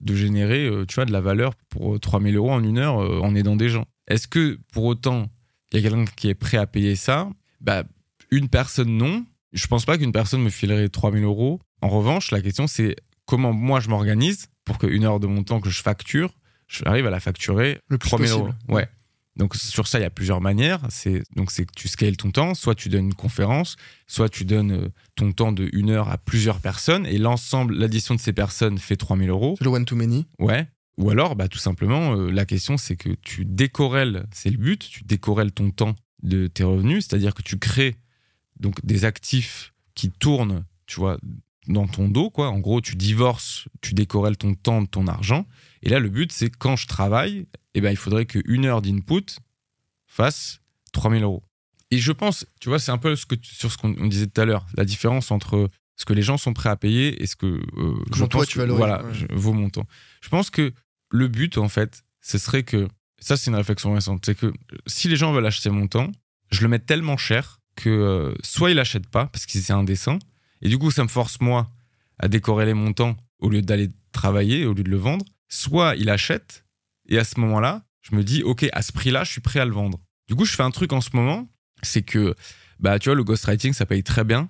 de 0.00 0.14
générer, 0.14 0.66
euh, 0.66 0.84
tu 0.86 0.96
vois, 0.96 1.04
de 1.04 1.12
la 1.12 1.20
valeur 1.20 1.54
pour 1.68 1.94
euh, 1.94 1.98
3000 1.98 2.36
euros 2.36 2.52
en 2.52 2.62
une 2.62 2.78
heure 2.78 3.00
euh, 3.02 3.20
en 3.20 3.34
aidant 3.34 3.56
des 3.56 3.68
gens. 3.68 3.86
Est-ce 4.08 4.28
que 4.28 4.58
pour 4.72 4.84
autant, 4.84 5.28
il 5.72 5.80
y 5.80 5.86
a 5.86 5.88
quelqu'un 5.88 6.04
qui 6.16 6.28
est 6.28 6.34
prêt 6.34 6.58
à 6.58 6.66
payer 6.66 6.96
ça? 6.96 7.30
Bah, 7.60 7.84
Une 8.30 8.48
personne, 8.48 8.96
non. 8.96 9.24
Je 9.52 9.66
pense 9.66 9.84
pas 9.84 9.98
qu'une 9.98 10.12
personne 10.12 10.42
me 10.42 10.50
filerait 10.50 10.88
3000 10.88 11.24
euros. 11.24 11.60
En 11.82 11.88
revanche, 11.88 12.30
la 12.30 12.40
question, 12.40 12.66
c'est 12.66 12.96
comment 13.26 13.52
moi 13.52 13.80
je 13.80 13.88
m'organise 13.88 14.48
pour 14.64 14.78
qu'une 14.78 15.04
heure 15.04 15.20
de 15.20 15.26
mon 15.26 15.42
temps 15.42 15.60
que 15.60 15.70
je 15.70 15.82
facture, 15.82 16.34
j'arrive 16.68 17.06
à 17.06 17.10
la 17.10 17.20
facturer 17.20 17.80
Le 17.88 17.98
plus 17.98 18.08
3000 18.08 18.28
possible. 18.30 18.48
euros. 18.48 18.54
Ouais. 18.76 18.88
Donc 19.36 19.56
sur 19.56 19.86
ça, 19.86 19.98
il 19.98 20.02
y 20.02 20.06
a 20.06 20.10
plusieurs 20.10 20.40
manières. 20.40 20.80
C'est 20.90 21.22
donc 21.36 21.50
c'est 21.50 21.64
que 21.64 21.72
tu 21.74 21.88
scales 21.88 22.16
ton 22.16 22.30
temps. 22.30 22.54
Soit 22.54 22.74
tu 22.74 22.88
donnes 22.88 23.06
une 23.06 23.14
conférence, 23.14 23.76
soit 24.06 24.28
tu 24.28 24.44
donnes 24.44 24.72
euh, 24.72 24.88
ton 25.14 25.32
temps 25.32 25.52
de 25.52 25.70
une 25.72 25.90
heure 25.90 26.10
à 26.10 26.18
plusieurs 26.18 26.60
personnes 26.60 27.06
et 27.06 27.18
l'ensemble, 27.18 27.74
l'addition 27.74 28.14
de 28.14 28.20
ces 28.20 28.32
personnes 28.32 28.78
fait 28.78 28.96
3000 28.96 29.30
euros. 29.30 29.54
C'est 29.58 29.64
le 29.64 29.70
one 29.70 29.84
to 29.84 29.96
many. 29.96 30.26
Ouais. 30.38 30.68
Ou 30.98 31.10
alors, 31.10 31.36
bah, 31.36 31.48
tout 31.48 31.58
simplement, 31.58 32.14
euh, 32.14 32.30
la 32.30 32.44
question, 32.44 32.76
c'est 32.76 32.96
que 32.96 33.10
tu 33.22 33.46
décorrèles, 33.46 34.26
c'est 34.30 34.50
le 34.50 34.58
but, 34.58 34.78
tu 34.78 35.04
décorrèles 35.04 35.52
ton 35.52 35.70
temps 35.70 35.94
de 36.22 36.46
tes 36.46 36.64
revenus, 36.64 37.06
c'est-à-dire 37.06 37.34
que 37.34 37.42
tu 37.42 37.58
crées 37.58 37.96
donc 38.60 38.84
des 38.84 39.04
actifs 39.06 39.72
qui 39.94 40.10
tournent, 40.10 40.64
tu 40.86 41.00
vois, 41.00 41.18
dans 41.68 41.86
ton 41.86 42.08
dos, 42.08 42.30
quoi. 42.30 42.48
En 42.50 42.58
gros, 42.58 42.80
tu 42.80 42.96
divorces, 42.96 43.66
tu 43.80 43.94
décorrèles 43.94 44.36
ton 44.36 44.54
temps 44.54 44.82
de 44.82 44.86
ton 44.88 45.06
argent. 45.06 45.46
Et 45.82 45.88
là, 45.88 45.98
le 46.00 46.08
but, 46.08 46.32
c'est 46.32 46.50
quand 46.50 46.76
je 46.76 46.86
travaille, 46.86 47.46
eh 47.74 47.80
ben, 47.80 47.90
il 47.90 47.96
faudrait 47.96 48.26
qu'une 48.26 48.64
heure 48.64 48.82
d'input 48.82 49.26
fasse 50.06 50.60
3000 50.92 51.22
euros. 51.22 51.42
Et 51.90 51.98
je 51.98 52.12
pense, 52.12 52.46
tu 52.60 52.68
vois, 52.68 52.78
c'est 52.78 52.90
un 52.90 52.98
peu 52.98 53.14
ce 53.16 53.26
que 53.26 53.34
tu- 53.34 53.54
sur 53.54 53.70
ce 53.70 53.76
qu'on 53.78 53.94
on 53.98 54.06
disait 54.06 54.26
tout 54.26 54.40
à 54.40 54.44
l'heure, 54.44 54.66
la 54.76 54.84
différence 54.84 55.30
entre 55.30 55.68
ce 55.96 56.04
que 56.04 56.12
les 56.14 56.22
gens 56.22 56.38
sont 56.38 56.52
prêts 56.54 56.70
à 56.70 56.76
payer 56.76 57.22
et 57.22 57.26
ce 57.26 57.36
que 57.36 57.46
euh, 57.46 57.94
je 58.14 58.18
toi, 58.24 58.28
pense 58.28 58.46
tu 58.48 58.58
que- 58.58 58.64
voilà, 58.64 59.04
ouais. 59.04 59.14
je- 59.14 59.26
vaut 59.30 59.52
mon 59.52 59.68
temps. 59.70 59.86
Je 60.22 60.28
pense 60.28 60.50
que 60.50 60.72
le 61.10 61.28
but, 61.28 61.58
en 61.58 61.68
fait, 61.68 62.02
ce 62.22 62.38
serait 62.38 62.62
que 62.62 62.88
ça, 63.18 63.36
c'est 63.36 63.50
une 63.50 63.56
réflexion 63.56 63.92
récente, 63.92 64.24
c'est 64.24 64.34
que 64.34 64.52
si 64.86 65.08
les 65.08 65.16
gens 65.16 65.32
veulent 65.32 65.46
acheter 65.46 65.70
mon 65.70 65.86
temps, 65.86 66.10
je 66.50 66.62
le 66.62 66.68
mets 66.68 66.78
tellement 66.78 67.16
cher 67.16 67.60
que 67.76 67.88
euh, 67.90 68.34
soit 68.42 68.70
ils 68.70 68.76
l'achètent 68.76 69.06
pas 69.08 69.26
parce 69.26 69.46
que 69.46 69.52
c'est 69.52 69.72
indécent, 69.72 70.18
et 70.62 70.68
du 70.68 70.78
coup, 70.78 70.90
ça 70.90 71.02
me 71.02 71.08
force 71.08 71.40
moi 71.40 71.68
à 72.18 72.28
décorréler 72.28 72.74
mon 72.74 72.92
temps 72.92 73.16
au 73.40 73.48
lieu 73.50 73.62
d'aller 73.62 73.88
travailler, 74.12 74.64
au 74.66 74.74
lieu 74.74 74.84
de 74.84 74.90
le 74.90 74.96
vendre, 74.96 75.24
soit 75.48 75.96
il 75.96 76.08
achète 76.08 76.64
et 77.08 77.18
à 77.18 77.24
ce 77.24 77.38
moment-là, 77.40 77.84
je 78.02 78.14
me 78.16 78.22
dis, 78.24 78.42
ok, 78.42 78.66
à 78.72 78.82
ce 78.82 78.92
prix-là, 78.92 79.24
je 79.24 79.30
suis 79.32 79.40
prêt 79.40 79.60
à 79.60 79.64
le 79.64 79.72
vendre. 79.72 79.98
Du 80.28 80.34
coup, 80.34 80.44
je 80.44 80.54
fais 80.54 80.62
un 80.62 80.70
truc 80.70 80.92
en 80.92 81.00
ce 81.00 81.10
moment, 81.14 81.48
c'est 81.82 82.02
que, 82.02 82.34
bah, 82.80 82.98
tu 82.98 83.08
vois, 83.08 83.16
le 83.16 83.24
ghostwriting, 83.24 83.72
ça 83.72 83.86
paye 83.86 84.02
très 84.02 84.24
bien. 84.24 84.48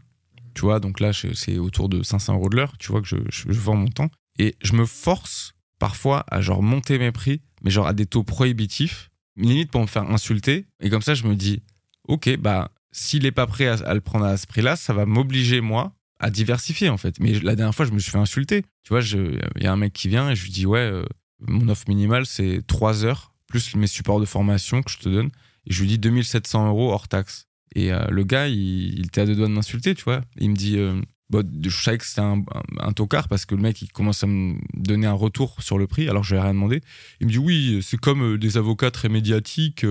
Tu 0.54 0.62
vois, 0.62 0.80
donc 0.80 1.00
là, 1.00 1.12
c'est 1.12 1.58
autour 1.58 1.88
de 1.88 2.02
500 2.02 2.34
euros 2.34 2.48
de 2.50 2.56
l'heure, 2.56 2.76
tu 2.78 2.92
vois, 2.92 3.00
que 3.00 3.08
je, 3.08 3.16
je- 3.30 3.50
vends 3.52 3.74
mon 3.76 3.88
temps. 3.88 4.10
Et 4.38 4.54
je 4.62 4.74
me 4.74 4.84
force 4.86 5.54
parfois 5.78 6.24
à 6.30 6.40
genre 6.40 6.62
monter 6.62 6.98
mes 6.98 7.12
prix, 7.12 7.40
mais 7.62 7.70
genre 7.70 7.86
à 7.86 7.92
des 7.94 8.06
taux 8.06 8.22
prohibitifs, 8.22 9.10
limite 9.36 9.70
pour 9.70 9.80
me 9.80 9.86
faire 9.86 10.10
insulter. 10.10 10.66
Et 10.80 10.90
comme 10.90 11.02
ça, 11.02 11.14
je 11.14 11.26
me 11.26 11.34
dis, 11.36 11.62
ok, 12.08 12.36
bah, 12.36 12.70
s'il 12.90 13.24
est 13.26 13.32
pas 13.32 13.46
prêt 13.46 13.66
à 13.66 13.94
le 13.94 14.00
prendre 14.02 14.26
à 14.26 14.36
ce 14.36 14.46
prix-là, 14.46 14.76
ça 14.76 14.92
va 14.92 15.06
m'obliger, 15.06 15.60
moi, 15.62 15.94
à 16.22 16.30
diversifier, 16.30 16.88
en 16.88 16.96
fait. 16.96 17.18
Mais 17.20 17.38
la 17.40 17.56
dernière 17.56 17.74
fois, 17.74 17.84
je 17.84 17.90
me 17.90 17.98
suis 17.98 18.12
fait 18.12 18.18
insulter. 18.18 18.62
Tu 18.84 18.90
vois, 18.90 19.00
il 19.00 19.62
y 19.62 19.66
a 19.66 19.72
un 19.72 19.76
mec 19.76 19.92
qui 19.92 20.08
vient 20.08 20.30
et 20.30 20.36
je 20.36 20.44
lui 20.44 20.52
dis, 20.52 20.64
ouais, 20.64 20.78
euh, 20.78 21.04
mon 21.40 21.68
offre 21.68 21.84
minimale, 21.88 22.26
c'est 22.26 22.64
3 22.66 23.04
heures, 23.04 23.34
plus 23.48 23.74
mes 23.74 23.88
supports 23.88 24.20
de 24.20 24.24
formation 24.24 24.82
que 24.82 24.90
je 24.90 24.98
te 24.98 25.08
donne. 25.08 25.30
Et 25.66 25.72
je 25.72 25.80
lui 25.80 25.88
dis 25.88 25.98
2700 25.98 26.68
euros 26.68 26.92
hors 26.92 27.08
taxe. 27.08 27.48
Et 27.74 27.92
euh, 27.92 28.06
le 28.08 28.22
gars, 28.22 28.46
il, 28.46 28.98
il 28.98 29.06
était 29.06 29.22
à 29.22 29.26
deux 29.26 29.34
doigts 29.34 29.48
de 29.48 29.52
m'insulter, 29.52 29.96
tu 29.96 30.04
vois. 30.04 30.22
Il 30.38 30.50
me 30.50 30.54
dit, 30.54 30.78
euh, 30.78 31.00
bah, 31.28 31.42
je 31.60 31.82
savais 31.82 31.98
que 31.98 32.06
c'était 32.06 32.20
un, 32.20 32.92
tocard 32.92 33.26
parce 33.26 33.44
que 33.44 33.56
le 33.56 33.62
mec, 33.62 33.82
il 33.82 33.90
commence 33.90 34.22
à 34.22 34.28
me 34.28 34.54
donner 34.74 35.08
un 35.08 35.12
retour 35.14 35.56
sur 35.60 35.76
le 35.76 35.88
prix, 35.88 36.08
alors 36.08 36.22
je 36.22 36.34
lui 36.34 36.40
ai 36.40 36.42
rien 36.42 36.54
demandé. 36.54 36.82
Il 37.20 37.26
me 37.26 37.32
dit, 37.32 37.38
oui, 37.38 37.80
c'est 37.82 37.98
comme 37.98 38.38
des 38.38 38.58
avocats 38.58 38.92
très 38.92 39.08
médiatiques. 39.08 39.84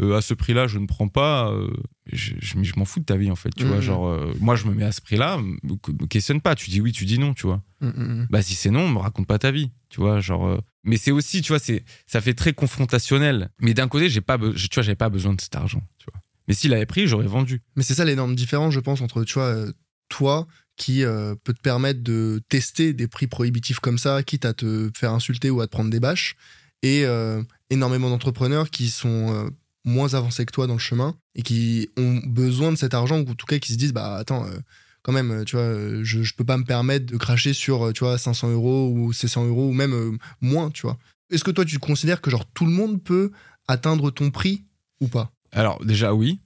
Euh, 0.00 0.16
à 0.16 0.22
ce 0.22 0.34
prix-là, 0.34 0.66
je 0.66 0.78
ne 0.78 0.86
prends 0.86 1.08
pas. 1.08 1.50
euh, 1.52 1.70
je 2.12 2.34
je, 2.40 2.62
je 2.62 2.72
m'en 2.76 2.84
fous 2.84 3.00
de 3.00 3.04
ta 3.04 3.16
vie, 3.16 3.30
en 3.30 3.36
fait. 3.36 3.50
Tu 3.56 3.64
vois, 3.64 3.76
Mhm. 3.76 3.82
genre, 3.82 4.06
euh, 4.08 4.32
moi, 4.40 4.56
je 4.56 4.66
me 4.66 4.74
mets 4.74 4.84
à 4.84 4.92
ce 4.92 5.00
prix-là, 5.00 5.38
me, 5.38 6.06
questionne 6.06 6.40
pas. 6.40 6.54
Tu 6.54 6.70
dis 6.70 6.80
oui, 6.80 6.92
tu 6.92 7.04
dis 7.04 7.18
non, 7.18 7.34
tu 7.34 7.46
vois 7.46 7.62
Mm, 7.80 7.86
mm, 7.88 7.92
mm. 8.22 8.26
bah 8.30 8.40
si 8.42 8.54
c'est 8.54 8.70
non, 8.70 8.88
me 8.88 8.98
raconte 8.98 9.26
pas 9.26 9.38
ta 9.38 9.50
vie, 9.50 9.70
tu 9.90 10.00
vois, 10.00 10.20
genre. 10.20 10.46
euh, 10.46 10.58
Mais 10.84 10.96
c'est 10.96 11.10
aussi, 11.10 11.42
tu 11.42 11.52
vois, 11.52 11.58
c'est 11.58 11.84
ça 12.06 12.20
fait 12.20 12.34
très 12.34 12.52
confrontationnel. 12.54 13.50
Mais 13.60 13.74
d'un 13.74 13.88
côté, 13.88 14.08
j'ai 14.08 14.20
pas, 14.20 14.38
tu 14.38 14.44
vois, 14.74 14.82
j'avais 14.82 14.94
pas 14.96 15.08
besoin 15.08 15.32
de 15.34 15.40
cet 15.40 15.54
argent, 15.56 15.82
tu 15.98 16.06
vois. 16.12 16.20
Mais 16.48 16.54
s'il 16.54 16.72
avait 16.74 16.86
pris, 16.86 17.06
j'aurais 17.06 17.26
vendu. 17.26 17.62
Mais 17.76 17.82
c'est 17.82 17.94
ça 17.94 18.04
l'énorme 18.04 18.34
différence, 18.34 18.74
je 18.74 18.80
pense, 18.80 19.00
entre 19.00 19.24
tu 19.24 19.34
vois, 19.34 19.44
euh, 19.46 19.72
toi 20.08 20.46
qui 20.76 21.04
euh, 21.04 21.34
peut 21.44 21.54
te 21.54 21.60
permettre 21.60 22.02
de 22.02 22.42
tester 22.48 22.92
des 22.94 23.06
prix 23.06 23.26
prohibitifs 23.28 23.78
comme 23.80 23.96
ça, 23.98 24.22
quitte 24.24 24.44
à 24.44 24.52
te 24.54 24.90
faire 24.96 25.12
insulter 25.12 25.48
ou 25.50 25.60
à 25.60 25.66
te 25.66 25.70
prendre 25.72 25.88
des 25.90 26.00
bâches, 26.00 26.34
et 26.82 27.04
euh, 27.06 27.42
énormément 27.70 28.10
d'entrepreneurs 28.10 28.68
qui 28.70 28.90
sont 28.90 29.32
euh, 29.32 29.48
moins 29.84 30.14
avancés 30.14 30.46
que 30.46 30.52
toi 30.52 30.66
dans 30.66 30.74
le 30.74 30.78
chemin 30.78 31.16
et 31.34 31.42
qui 31.42 31.90
ont 31.96 32.20
besoin 32.26 32.72
de 32.72 32.76
cet 32.76 32.94
argent, 32.94 33.20
ou 33.20 33.30
en 33.30 33.34
tout 33.34 33.46
cas 33.46 33.58
qui 33.58 33.72
se 33.72 33.78
disent 33.78 33.92
bah 33.92 34.16
attends, 34.16 34.46
euh, 34.46 34.58
quand 35.02 35.12
même, 35.12 35.30
euh, 35.30 35.44
tu 35.44 35.56
vois, 35.56 35.64
euh, 35.64 36.00
je, 36.02 36.22
je 36.22 36.34
peux 36.34 36.44
pas 36.44 36.56
me 36.56 36.64
permettre 36.64 37.06
de 37.06 37.16
cracher 37.16 37.52
sur 37.52 37.92
tu 37.92 38.04
vois 38.04 38.18
500 38.18 38.50
euros 38.50 38.90
ou 38.94 39.12
600 39.12 39.46
euros 39.46 39.68
ou 39.68 39.72
même 39.72 40.18
moins, 40.40 40.70
tu 40.70 40.82
vois. 40.82 40.98
Est-ce 41.30 41.44
que 41.44 41.50
toi 41.50 41.64
tu 41.64 41.78
considères 41.78 42.20
que 42.20 42.30
genre 42.30 42.46
tout 42.52 42.64
le 42.64 42.72
monde 42.72 43.02
peut 43.02 43.30
atteindre 43.68 44.10
ton 44.10 44.30
prix 44.30 44.64
ou 45.00 45.08
pas? 45.08 45.30
Alors 45.52 45.84
déjà 45.84 46.14
oui, 46.14 46.40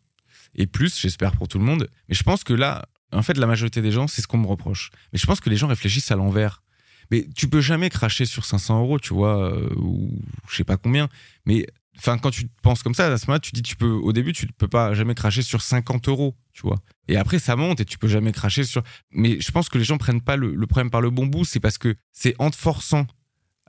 et 0.55 0.67
plus, 0.67 0.99
j'espère 0.99 1.33
pour 1.33 1.49
tout 1.49 1.59
le 1.59 1.65
monde. 1.65 1.89
Mais 2.09 2.15
je 2.15 2.23
pense 2.23 2.45
que 2.45 2.53
là, 2.53 2.87
en 3.13 3.23
fait, 3.23 3.39
la 3.39 3.47
majorité 3.47 3.81
des 3.81 3.93
gens, 3.93 4.09
c'est 4.09 4.23
ce 4.23 4.27
qu'on 4.27 4.39
me 4.39 4.47
reproche. 4.47 4.91
Mais 5.13 5.19
je 5.19 5.27
pense 5.27 5.41
que 5.41 5.51
les 5.51 5.57
gens 5.57 5.69
réfléchissent 5.69 6.11
à 6.11 6.17
l'envers. 6.17 6.63
Mais 7.11 7.27
tu 7.35 7.49
peux 7.49 7.63
jamais 7.63 7.89
cracher 7.89 8.27
sur 8.27 8.45
500 8.45 8.81
euros, 8.81 8.99
tu 8.99 9.15
vois, 9.15 9.57
ou 9.77 10.11
je 10.49 10.57
sais 10.57 10.65
pas 10.65 10.77
combien. 10.77 11.09
Mais 11.47 11.67
Enfin, 11.99 12.17
quand 12.19 12.31
tu 12.31 12.49
penses 12.63 12.83
comme 12.83 12.95
ça, 12.95 13.13
à 13.13 13.19
ce 13.19 13.27
moment-là, 13.27 13.41
tu 13.41 13.53
dis, 13.53 13.63
tu 13.63 13.75
peux, 13.75 13.91
au 13.91 14.13
début, 14.13 14.33
tu 14.33 14.47
ne 14.47 14.53
peux 14.53 14.69
pas 14.69 14.95
jamais 14.95 15.15
cracher 15.15 15.43
sur 15.43 15.63
50 15.63 16.09
euros, 16.09 16.37
tu 16.53 16.63
vois. 16.63 16.79
Et 17.09 17.17
après, 17.17 17.39
ça 17.41 17.57
monte 17.57 17.81
et 17.81 17.85
tu 17.85 17.99
peux 17.99 18.09
jamais 18.09 18.33
cracher 18.33 18.63
sur. 18.63 18.83
Mais 19.11 19.41
je 19.41 19.51
pense 19.51 19.69
que 19.69 19.79
les 19.79 19.85
gens 19.85 19.99
prennent 19.99 20.21
pas 20.21 20.37
le, 20.37 20.55
problème 20.67 20.91
par 20.91 21.01
le 21.01 21.11
bon 21.11 21.27
bout. 21.27 21.45
C'est 21.45 21.61
parce 21.61 21.77
que 21.77 21.97
c'est 22.13 22.37
en 22.39 22.51
te 22.51 22.57
forçant 22.57 23.07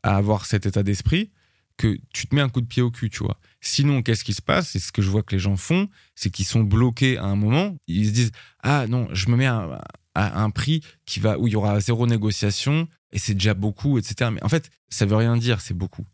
à 0.03 0.15
avoir 0.15 0.45
cet 0.45 0.67
état 0.67 0.83
d'esprit 0.83 1.31
que 1.77 1.98
tu 2.13 2.27
te 2.27 2.36
mets 2.36 2.41
un 2.41 2.50
coup 2.50 2.62
de 2.62 2.67
pied 2.67 2.83
au 2.83 2.91
cul, 2.91 3.09
tu 3.09 3.24
vois. 3.24 3.39
Sinon, 3.62 4.03
qu'est-ce 4.03 4.24
qui 4.24 4.33
se 4.33 4.41
passe? 4.41 4.75
Et 4.75 4.79
ce 4.79 4.91
que 4.91 5.01
je 5.01 5.09
vois 5.09 5.24
que 5.24 5.33
les 5.33 5.39
gens 5.39 5.55
font, 5.55 5.89
c'est 6.13 6.29
qu'ils 6.29 6.45
sont 6.45 6.62
bloqués 6.62 7.17
à 7.17 7.24
un 7.24 7.36
moment. 7.36 7.77
Ils 7.88 8.07
se 8.07 8.12
disent 8.12 8.31
Ah 8.62 8.86
non, 8.88 9.07
je 9.12 9.29
me 9.29 9.38
mets 9.38 9.48
à, 9.48 9.81
un 10.13 10.50
prix 10.51 10.83
qui 11.05 11.19
va, 11.19 11.39
où 11.39 11.48
il 11.48 11.53
y 11.53 11.55
aura 11.55 11.79
zéro 11.79 12.05
négociation 12.05 12.88
et 13.12 13.17
c'est 13.17 13.33
déjà 13.33 13.53
beaucoup, 13.53 13.98
etc. 13.98 14.29
Mais 14.33 14.43
en 14.43 14.50
fait, 14.50 14.69
ça 14.89 15.05
veut 15.05 15.15
rien 15.15 15.38
dire, 15.38 15.62
c'est 15.62 15.74
beaucoup. 15.74 16.05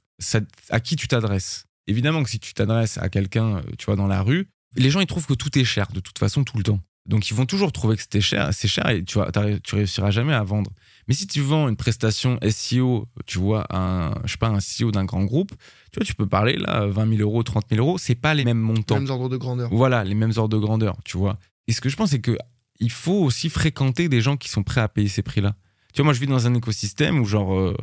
À 0.69 0.79
qui 0.79 0.95
tu 0.95 1.07
t'adresses? 1.07 1.64
Évidemment 1.88 2.24
que 2.24 2.30
si 2.30 2.39
tu 2.39 2.54
t'adresses 2.54 2.98
à 2.98 3.10
quelqu'un, 3.10 3.58
euh, 3.58 3.62
tu 3.77 3.86
vois, 3.86 3.96
dans 3.96 4.08
la 4.08 4.22
rue, 4.22 4.48
les 4.75 4.89
gens, 4.89 5.00
ils 5.00 5.08
trouvent 5.08 5.27
que 5.27 5.34
tout 5.34 5.58
est 5.58 5.63
cher, 5.63 5.88
de 5.94 6.00
toute 6.00 6.20
façon, 6.20 6.44
tout 6.44 6.58
le 6.58 6.63
temps. 6.63 6.80
Donc, 7.06 7.30
ils 7.30 7.36
vont 7.36 7.46
toujours 7.46 7.72
trouver 7.72 7.96
que 7.96 8.01
c'était 8.01 8.22
cher, 8.22 8.50
c'est 8.51 8.68
cher 8.68 8.89
et 8.89 9.04
tu, 9.04 9.20
vois, 9.20 9.32
tu 9.63 9.75
réussiras 9.75 10.10
jamais 10.10 10.34
à 10.34 10.44
vendre. 10.44 10.72
Mais 11.08 11.13
si 11.13 11.27
tu 11.27 11.39
vends 11.39 11.70
une 11.70 11.75
prestation 11.75 12.39
SEO, 12.50 13.08
tu 13.27 13.38
vois, 13.38 13.68
un, 13.70 14.15
je 14.25 14.32
sais 14.32 14.38
pas, 14.39 14.48
un 14.48 14.58
CEO 14.58 14.92
d'un 14.92 15.06
grand 15.06 15.24
groupe, 15.24 15.51
tu 15.92 16.00
vois, 16.00 16.06
tu 16.06 16.15
peux 16.15 16.25
parler 16.25 16.58
là, 16.58 16.88
20 16.88 17.18
000 17.18 17.22
euros, 17.22 17.44
30 17.44 17.65
000 17.70 17.80
euros, 17.80 18.00
c'est 18.00 18.15
pas 18.15 18.34
les 18.34 18.44
mêmes 18.44 18.60
montants. 18.60 18.96
Les 18.96 19.01
mêmes 19.01 19.12
ordres 19.12 19.30
de 19.30 19.38
grandeur. 19.38 19.70
Voilà, 19.72 20.04
les 20.04 20.15
mêmes 20.15 20.34
ordres 20.36 20.58
de 20.58 20.58
grandeur, 20.58 20.98
tu 21.06 21.18
vois. 21.18 21.38
Et 21.68 21.74
ce 21.74 21.82
que 21.82 21.89
je 21.89 21.96
pense, 21.96 22.10
c'est 22.10 22.22
que 22.22 22.38
il 22.80 22.92
faut 22.92 23.24
aussi 23.24 23.50
fréquenter 23.50 24.10
des 24.10 24.22
gens 24.22 24.36
qui 24.36 24.50
sont 24.50 24.63
prêts 24.63 24.82
à 24.82 24.89
payer 24.89 25.08
ces 25.08 25.22
prix-là. 25.22 25.56
Tu 25.94 25.98
vois, 25.98 26.06
moi, 26.06 26.13
je 26.13 26.20
vis 26.20 26.27
dans 26.27 26.48
un 26.48 26.54
écosystème 26.56 27.20
où, 27.20 27.25
genre, 27.25 27.54
euh, 27.54 27.77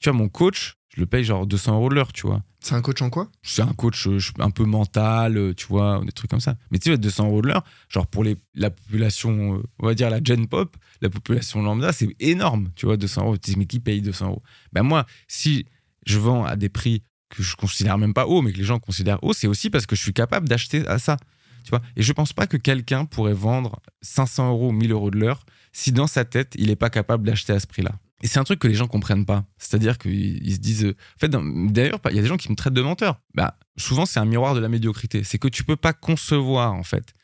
tu 0.00 0.10
vois, 0.10 0.18
mon 0.18 0.28
coach, 0.28 0.76
je 0.94 1.00
le 1.00 1.06
paye 1.06 1.24
genre 1.24 1.46
200 1.46 1.74
euros 1.74 1.88
de 1.88 1.94
l'heure, 1.94 2.12
tu 2.12 2.26
vois. 2.26 2.42
C'est 2.60 2.74
un 2.74 2.82
coach 2.82 3.00
en 3.02 3.10
quoi? 3.10 3.30
C'est 3.42 3.62
un 3.62 3.72
coach 3.72 4.08
euh, 4.08 4.18
un 4.40 4.50
peu 4.50 4.64
mental, 4.64 5.36
euh, 5.36 5.54
tu 5.54 5.66
vois, 5.66 6.02
des 6.04 6.12
trucs 6.12 6.30
comme 6.30 6.40
ça. 6.40 6.56
Mais 6.70 6.78
tu 6.78 6.90
sais, 6.90 6.98
200 6.98 7.26
euros 7.26 7.42
de 7.42 7.48
l'heure, 7.48 7.64
genre 7.88 8.06
pour 8.06 8.24
les, 8.24 8.36
la 8.54 8.70
population, 8.70 9.62
on 9.78 9.86
va 9.86 9.94
dire 9.94 10.10
la 10.10 10.22
gen 10.22 10.46
pop, 10.48 10.76
la 11.00 11.08
population 11.08 11.62
lambda, 11.62 11.92
c'est 11.92 12.08
énorme, 12.18 12.70
tu 12.74 12.86
vois, 12.86 12.96
200 12.96 13.22
euros. 13.22 13.36
Tu 13.36 13.52
dis, 13.52 13.58
mais 13.58 13.66
qui 13.66 13.78
paye 13.80 14.02
200 14.02 14.26
euros? 14.26 14.42
Ben 14.72 14.82
moi, 14.82 15.06
si 15.28 15.66
je 16.04 16.18
vends 16.18 16.44
à 16.44 16.56
des 16.56 16.68
prix 16.68 17.02
que 17.28 17.42
je 17.42 17.54
considère 17.56 17.98
même 17.98 18.14
pas 18.14 18.26
haut, 18.26 18.42
mais 18.42 18.52
que 18.52 18.58
les 18.58 18.64
gens 18.64 18.78
considèrent 18.78 19.22
haut, 19.22 19.32
c'est 19.32 19.46
aussi 19.46 19.70
parce 19.70 19.86
que 19.86 19.94
je 19.94 20.02
suis 20.02 20.14
capable 20.14 20.48
d'acheter 20.48 20.86
à 20.88 20.98
ça. 20.98 21.16
Tu 21.64 21.70
vois 21.70 21.82
et 21.96 22.02
je 22.02 22.12
pense 22.12 22.32
pas 22.32 22.46
que 22.46 22.56
quelqu'un 22.56 23.04
pourrait 23.04 23.34
vendre 23.34 23.80
500 24.00 24.48
euros 24.48 24.68
ou 24.68 24.72
1000 24.72 24.92
euros 24.92 25.10
de 25.10 25.18
l'heure 25.18 25.44
si 25.72 25.92
dans 25.92 26.06
sa 26.06 26.24
tête, 26.24 26.54
il 26.56 26.68
n'est 26.68 26.76
pas 26.76 26.90
capable 26.90 27.26
d'acheter 27.26 27.52
à 27.52 27.60
ce 27.60 27.66
prix-là. 27.66 27.92
Et 28.22 28.26
c'est 28.26 28.38
un 28.38 28.44
truc 28.44 28.58
que 28.58 28.68
les 28.68 28.74
gens 28.74 28.88
comprennent 28.88 29.24
pas. 29.24 29.44
C'est-à-dire 29.58 29.98
qu'ils 29.98 30.52
se 30.52 30.58
disent. 30.58 30.84
En 30.86 31.18
fait, 31.18 31.28
d'ailleurs, 31.28 32.00
il 32.10 32.16
y 32.16 32.18
a 32.18 32.22
des 32.22 32.28
gens 32.28 32.36
qui 32.36 32.50
me 32.50 32.56
traitent 32.56 32.74
de 32.74 32.82
menteur. 32.82 33.20
Bah, 33.34 33.56
souvent, 33.76 34.06
c'est 34.06 34.18
un 34.18 34.24
miroir 34.24 34.54
de 34.54 34.60
la 34.60 34.68
médiocrité. 34.68 35.22
C'est 35.24 35.38
que 35.38 35.48
tu 35.48 35.62
peux 35.64 35.76
pas 35.76 35.92
concevoir, 35.92 36.74
en 36.74 36.82
fait, 36.82 37.14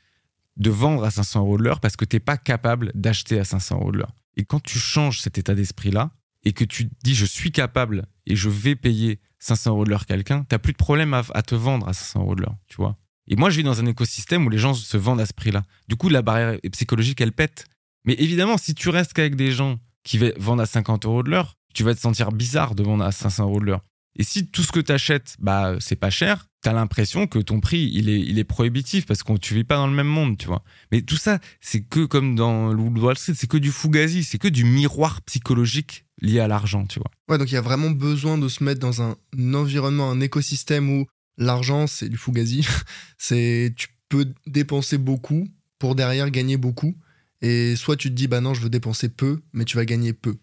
de 0.57 0.71
vendre 0.71 1.05
à 1.05 1.11
500 1.11 1.41
euros 1.41 1.59
de 1.59 1.65
l'heure 1.65 1.81
parce 1.81 1.97
que 1.97 2.05
tu 2.05 2.17
n'es 2.17 2.21
pas 2.21 2.37
capable 2.37 2.93
d'acheter 2.95 3.41
à 3.41 3.45
500 3.45 3.77
euros 3.77 3.93
de 3.93 3.99
l'heure. 3.99 4.15
Et 4.37 4.45
quand 4.45 4.61
tu 4.61 4.79
changes 4.79 5.21
cet 5.21 5.39
état 5.39 5.55
d'esprit-là 5.55 6.11
et 6.45 6.53
que 6.53 6.65
tu 6.65 6.89
dis 7.03 7.15
je 7.15 7.25
suis 7.25 7.53
capable 7.53 8.07
et 8.27 8.37
je 8.37 8.49
vais 8.49 8.77
payer 8.77 9.21
500 9.39 9.71
euros 9.71 9.85
de 9.85 9.91
l'heure 9.91 10.07
quelqu'un, 10.07 10.45
tu 10.49 10.55
n'as 10.55 10.59
plus 10.59 10.73
de 10.73 10.79
problème 10.79 11.15
à, 11.15 11.23
à, 11.35 11.43
te 11.43 11.55
vendre 11.55 11.89
à 11.89 11.93
500 11.93 12.21
euros 12.21 12.35
de 12.35 12.43
l'heure, 12.43 12.57
tu 12.69 12.77
vois. 12.77 12.97
Et 13.27 13.37
moi, 13.37 13.51
je 13.51 13.57
vis 13.57 13.63
dans 13.63 13.81
un 13.81 13.87
écosystème 13.87 14.47
où 14.47 14.51
les 14.51 14.59
gens 14.59 14.75
se 14.75 14.97
vendent 14.97 15.21
à 15.21 15.27
ce 15.27 15.33
prix-là. 15.33 15.63
Du 15.89 15.97
coup, 15.97 16.09
la 16.09 16.23
barrière 16.23 16.59
psychologique, 16.73 17.21
elle 17.21 17.33
pète. 17.33 17.65
Mais 18.05 18.15
évidemment, 18.19 18.59
si 18.59 18.75
tu 18.75 18.91
restes 18.91 19.15
qu'avec 19.15 19.35
des 19.35 19.51
gens 19.51 19.79
qui 20.05 20.19
vendent 20.37 20.61
à 20.61 20.67
50 20.67 21.07
euros 21.07 21.23
de 21.23 21.31
l'heure, 21.31 21.57
tu 21.75 21.83
vas 21.83 21.95
te 21.95 22.01
sentir 22.01 22.31
bizarre 22.31 22.75
de 22.75 22.83
vendre 22.83 23.05
à 23.05 23.13
500 23.13 23.45
euros 23.45 23.61
de 23.61 23.65
l'heure. 23.67 23.81
Et 24.17 24.23
si 24.23 24.47
tout 24.47 24.63
ce 24.63 24.71
que 24.71 24.81
tu 24.81 24.93
achètes, 24.93 25.37
bah, 25.41 25.75
c'est 25.81 25.97
pas 25.97 26.11
cher, 26.11 26.47
tu 26.63 26.69
as 26.69 26.73
l'impression 26.73 27.27
que 27.27 27.41
ton 27.41 27.61
prix, 27.61 27.91
il 27.93 28.09
est, 28.09 28.21
il 28.21 28.39
est 28.39 28.45
prohibitif 28.45 29.07
parce 29.07 29.23
que 29.23 29.37
tu 29.39 29.55
vis 29.55 29.65
pas 29.65 29.77
dans 29.77 29.89
le 29.89 29.93
même 29.93 30.07
monde, 30.07 30.39
tu 30.39 30.47
vois. 30.47 30.63
Mais 30.93 31.03
tout 31.03 31.17
ça, 31.17 31.41
c'est 31.61 31.83
que 31.83 32.05
comme 32.05 32.37
dans 32.37 32.73
Wall 32.73 33.19
Street, 33.19 33.35
c'est 33.37 33.49
que 33.49 33.57
du 33.57 33.73
fugazi, 33.73 34.23
c'est 34.23 34.39
que 34.39 34.49
du 34.49 34.65
miroir 34.65 35.21
psychologique 35.23 36.05
lié 36.21 36.39
à 36.39 36.49
l'argent, 36.49 36.87
tu 36.87 37.01
vois. 37.01 37.11
Ouais, 37.29 37.39
donc 37.39 37.51
il 37.51 37.55
y 37.55 37.59
a 37.59 37.61
vraiment 37.61 37.91
besoin 37.91 38.39
de 38.39 38.47
se 38.49 38.63
mettre 38.63 38.81
dans 38.81 39.03
un 39.03 39.17
environnement, 39.53 40.11
un 40.11 40.21
écosystème 40.21 40.89
où 40.91 41.07
l'argent, 41.37 41.89
c'est 41.89 42.09
du 42.09 42.17
fugazi. 42.17 42.67
c'est, 43.19 43.75
tu 43.77 43.89
peux 44.09 44.33
dépenser 44.47 44.97
beaucoup 44.97 45.49
pour 45.81 45.97
derrière 45.97 46.31
gagner 46.31 46.57
beaucoup. 46.57 46.95
Et 47.43 47.77
soit 47.77 47.97
tu 47.97 48.09
te 48.09 48.15
dis, 48.15 48.29
bah 48.29 48.41
non, 48.41 48.55
je 48.55 48.61
veux 48.61 48.71
dépenser 48.71 49.09
peu, 49.09 49.43
mais 49.53 49.65
tu 49.65 49.77
vas 49.77 49.85
gagner 49.85 50.13
peu. 50.13 50.37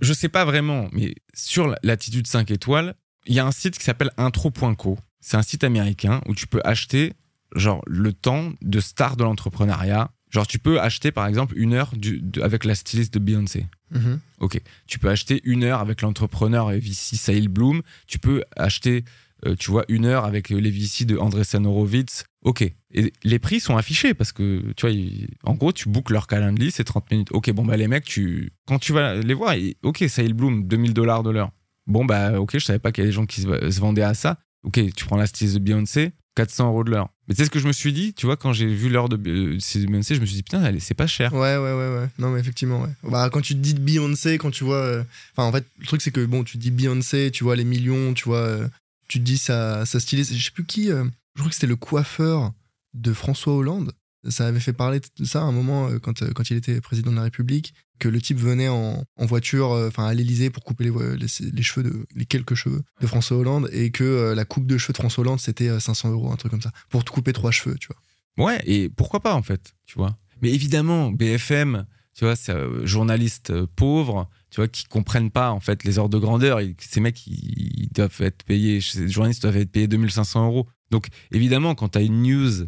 Je 0.00 0.12
sais 0.12 0.28
pas 0.28 0.44
vraiment, 0.44 0.88
mais 0.92 1.14
sur 1.34 1.74
l'attitude 1.82 2.26
5 2.26 2.50
étoiles, 2.50 2.94
il 3.26 3.34
y 3.34 3.40
a 3.40 3.46
un 3.46 3.52
site 3.52 3.78
qui 3.78 3.84
s'appelle 3.84 4.10
intro.co. 4.16 4.98
C'est 5.20 5.36
un 5.36 5.42
site 5.42 5.64
américain 5.64 6.20
où 6.26 6.34
tu 6.34 6.46
peux 6.46 6.60
acheter 6.64 7.14
genre 7.54 7.82
le 7.86 8.12
temps 8.12 8.52
de 8.62 8.80
star 8.80 9.16
de 9.16 9.24
l'entrepreneuriat. 9.24 10.10
Genre 10.30 10.46
tu 10.46 10.58
peux 10.58 10.80
acheter 10.80 11.12
par 11.12 11.26
exemple 11.26 11.54
une 11.56 11.72
heure 11.72 11.92
avec 12.42 12.64
la 12.64 12.74
styliste 12.74 13.14
de 13.14 13.18
Beyoncé. 13.18 13.66
Mm-hmm. 13.92 14.18
Ok. 14.40 14.60
Tu 14.86 14.98
peux 14.98 15.08
acheter 15.08 15.40
une 15.44 15.64
heure 15.64 15.80
avec 15.80 16.02
l'entrepreneur 16.02 16.68
VC 16.68 17.16
Sahil 17.16 17.48
Bloom. 17.48 17.82
Tu 18.06 18.18
peux 18.18 18.44
acheter 18.56 19.04
euh, 19.44 19.54
tu 19.54 19.70
vois, 19.70 19.84
une 19.88 20.06
heure 20.06 20.24
avec 20.24 20.48
les 20.48 20.70
VC 20.70 21.04
de 21.04 21.18
Andresen 21.18 21.66
Horowitz. 21.66 22.24
Ok. 22.46 22.62
Et 22.62 23.12
les 23.24 23.38
prix 23.40 23.58
sont 23.58 23.76
affichés 23.76 24.14
parce 24.14 24.30
que, 24.30 24.72
tu 24.76 24.86
vois, 24.86 24.96
en 25.42 25.54
gros, 25.56 25.72
tu 25.72 25.88
bookes 25.88 26.10
leur 26.10 26.28
calendrier, 26.28 26.70
c'est 26.70 26.84
30 26.84 27.10
minutes. 27.10 27.28
Ok, 27.32 27.50
bon, 27.50 27.64
bah, 27.64 27.76
les 27.76 27.88
mecs, 27.88 28.04
tu, 28.04 28.52
quand 28.68 28.78
tu 28.78 28.92
vas 28.92 29.16
les 29.16 29.34
voir, 29.34 29.56
ok, 29.82 30.04
Sahil 30.08 30.32
Bloom, 30.32 30.64
2000 30.68 30.94
dollars 30.94 31.24
de 31.24 31.30
l'heure. 31.30 31.50
Bon, 31.88 32.04
bah, 32.04 32.40
ok, 32.40 32.52
je 32.54 32.64
savais 32.64 32.78
pas 32.78 32.92
qu'il 32.92 33.02
y 33.02 33.06
a 33.06 33.08
des 33.08 33.12
gens 33.12 33.26
qui 33.26 33.40
se, 33.40 33.80
vendaient 33.80 34.02
à 34.02 34.14
ça. 34.14 34.38
Ok, 34.62 34.80
tu 34.94 35.04
prends 35.06 35.16
la 35.16 35.26
styliste 35.26 35.56
de 35.56 35.60
Beyoncé, 35.60 36.12
400 36.36 36.68
euros 36.68 36.84
de 36.84 36.92
l'heure. 36.92 37.08
Mais 37.26 37.34
tu 37.34 37.40
sais 37.40 37.46
ce 37.46 37.50
que 37.50 37.58
je 37.58 37.66
me 37.66 37.72
suis 37.72 37.92
dit, 37.92 38.14
tu 38.14 38.26
vois, 38.26 38.36
quand 38.36 38.52
j'ai 38.52 38.66
vu 38.66 38.90
l'heure 38.90 39.08
de 39.08 39.16
Beyoncé, 39.16 39.80
je 39.80 40.20
me 40.20 40.26
suis 40.26 40.36
dit, 40.36 40.42
putain, 40.44 40.72
c'est 40.78 40.94
pas 40.94 41.08
cher. 41.08 41.32
Ouais, 41.34 41.56
ouais, 41.56 41.72
ouais, 41.72 41.98
ouais. 41.98 42.08
Non, 42.20 42.30
mais 42.30 42.38
effectivement, 42.38 42.82
ouais. 42.82 42.90
Bah, 43.02 43.28
quand 43.28 43.40
tu 43.40 43.54
te 43.54 43.58
dis 43.58 43.74
Beyoncé, 43.74 44.38
quand 44.38 44.52
tu 44.52 44.62
vois. 44.62 44.76
Euh, 44.76 45.02
enfin, 45.32 45.48
en 45.48 45.52
fait, 45.52 45.64
le 45.80 45.86
truc, 45.86 46.00
c'est 46.00 46.12
que, 46.12 46.24
bon, 46.24 46.44
tu 46.44 46.58
dis 46.58 46.70
Beyoncé, 46.70 47.32
tu 47.32 47.42
vois 47.42 47.56
les 47.56 47.64
millions, 47.64 48.14
tu 48.14 48.24
vois. 48.26 48.38
Euh, 48.38 48.68
tu 49.08 49.18
te 49.18 49.24
dis 49.24 49.38
ça, 49.38 49.84
ça 49.84 49.98
stylise. 49.98 50.32
Je 50.32 50.44
sais 50.44 50.52
plus 50.52 50.64
qui, 50.64 50.92
euh, 50.92 51.04
je 51.36 51.40
crois 51.40 51.50
que 51.50 51.54
c'était 51.54 51.66
le 51.66 51.76
coiffeur 51.76 52.52
de 52.94 53.12
François 53.12 53.54
Hollande. 53.54 53.92
Ça 54.28 54.48
avait 54.48 54.58
fait 54.58 54.72
parler 54.72 55.00
de 55.00 55.24
ça 55.24 55.40
à 55.40 55.44
un 55.44 55.52
moment 55.52 55.88
euh, 55.88 56.00
quand, 56.00 56.22
euh, 56.22 56.32
quand 56.32 56.50
il 56.50 56.56
était 56.56 56.80
président 56.80 57.12
de 57.12 57.16
la 57.16 57.22
République, 57.22 57.74
que 58.00 58.08
le 58.08 58.20
type 58.20 58.38
venait 58.38 58.68
en, 58.68 59.04
en 59.16 59.26
voiture, 59.26 59.70
enfin 59.70 60.06
à 60.06 60.14
l'Elysée 60.14 60.50
pour 60.50 60.64
couper 60.64 60.84
les, 60.84 61.16
les, 61.16 61.62
cheveux 61.62 61.88
de 61.88 62.06
les 62.16 62.26
quelques 62.26 62.54
cheveux 62.54 62.82
de 63.00 63.06
François 63.06 63.36
Hollande 63.36 63.68
et 63.72 63.90
que 63.90 64.34
la 64.34 64.44
coupe 64.44 64.66
de 64.66 64.76
cheveux 64.78 64.92
de 64.92 64.98
François 64.98 65.22
Hollande 65.22 65.38
c'était 65.38 65.78
500 65.78 66.10
euros, 66.10 66.32
un 66.32 66.36
truc 66.36 66.50
comme 66.50 66.60
ça, 66.60 66.72
pour 66.90 67.04
te 67.04 67.10
couper 67.10 67.32
trois 67.32 67.52
cheveux, 67.52 67.76
tu 67.78 67.86
vois. 67.86 68.46
Ouais, 68.46 68.60
et 68.66 68.88
pourquoi 68.90 69.20
pas 69.20 69.34
en 69.34 69.42
fait, 69.42 69.74
tu 69.86 69.94
vois. 69.96 70.18
Mais 70.42 70.50
évidemment, 70.50 71.10
BFM, 71.10 71.86
tu 72.16 72.24
vois, 72.24 72.34
c'est 72.34 72.52
un 72.52 72.84
journaliste 72.84 73.64
pauvre, 73.76 74.28
tu 74.50 74.56
vois, 74.56 74.68
qui 74.68 74.84
comprennent 74.84 75.30
pas 75.30 75.50
en 75.50 75.60
fait 75.60 75.84
les 75.84 75.98
ordres 75.98 76.14
de 76.14 76.18
grandeur. 76.18 76.60
ces 76.78 77.00
mecs, 77.00 77.26
ils, 77.26 77.88
doivent 77.92 78.20
être 78.20 78.42
payés, 78.44 78.80
ces 78.80 79.08
journalistes 79.08 79.42
doivent 79.42 79.58
être 79.58 79.70
payés 79.70 79.86
2500 79.86 80.46
euros. 80.46 80.66
Donc 80.90 81.08
évidemment, 81.32 81.74
quand 81.74 81.90
tu 81.90 81.98
as 81.98 82.02
une 82.02 82.22
news 82.22 82.66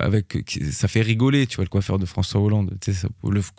avec, 0.00 0.38
ça 0.70 0.88
fait 0.88 1.00
rigoler, 1.00 1.46
tu 1.46 1.56
vois, 1.56 1.64
le 1.64 1.70
coiffeur 1.70 1.98
de 1.98 2.06
François 2.06 2.40
Hollande, 2.40 2.76
tu 2.80 2.92
sais, 2.92 2.98
ça, 2.98 3.08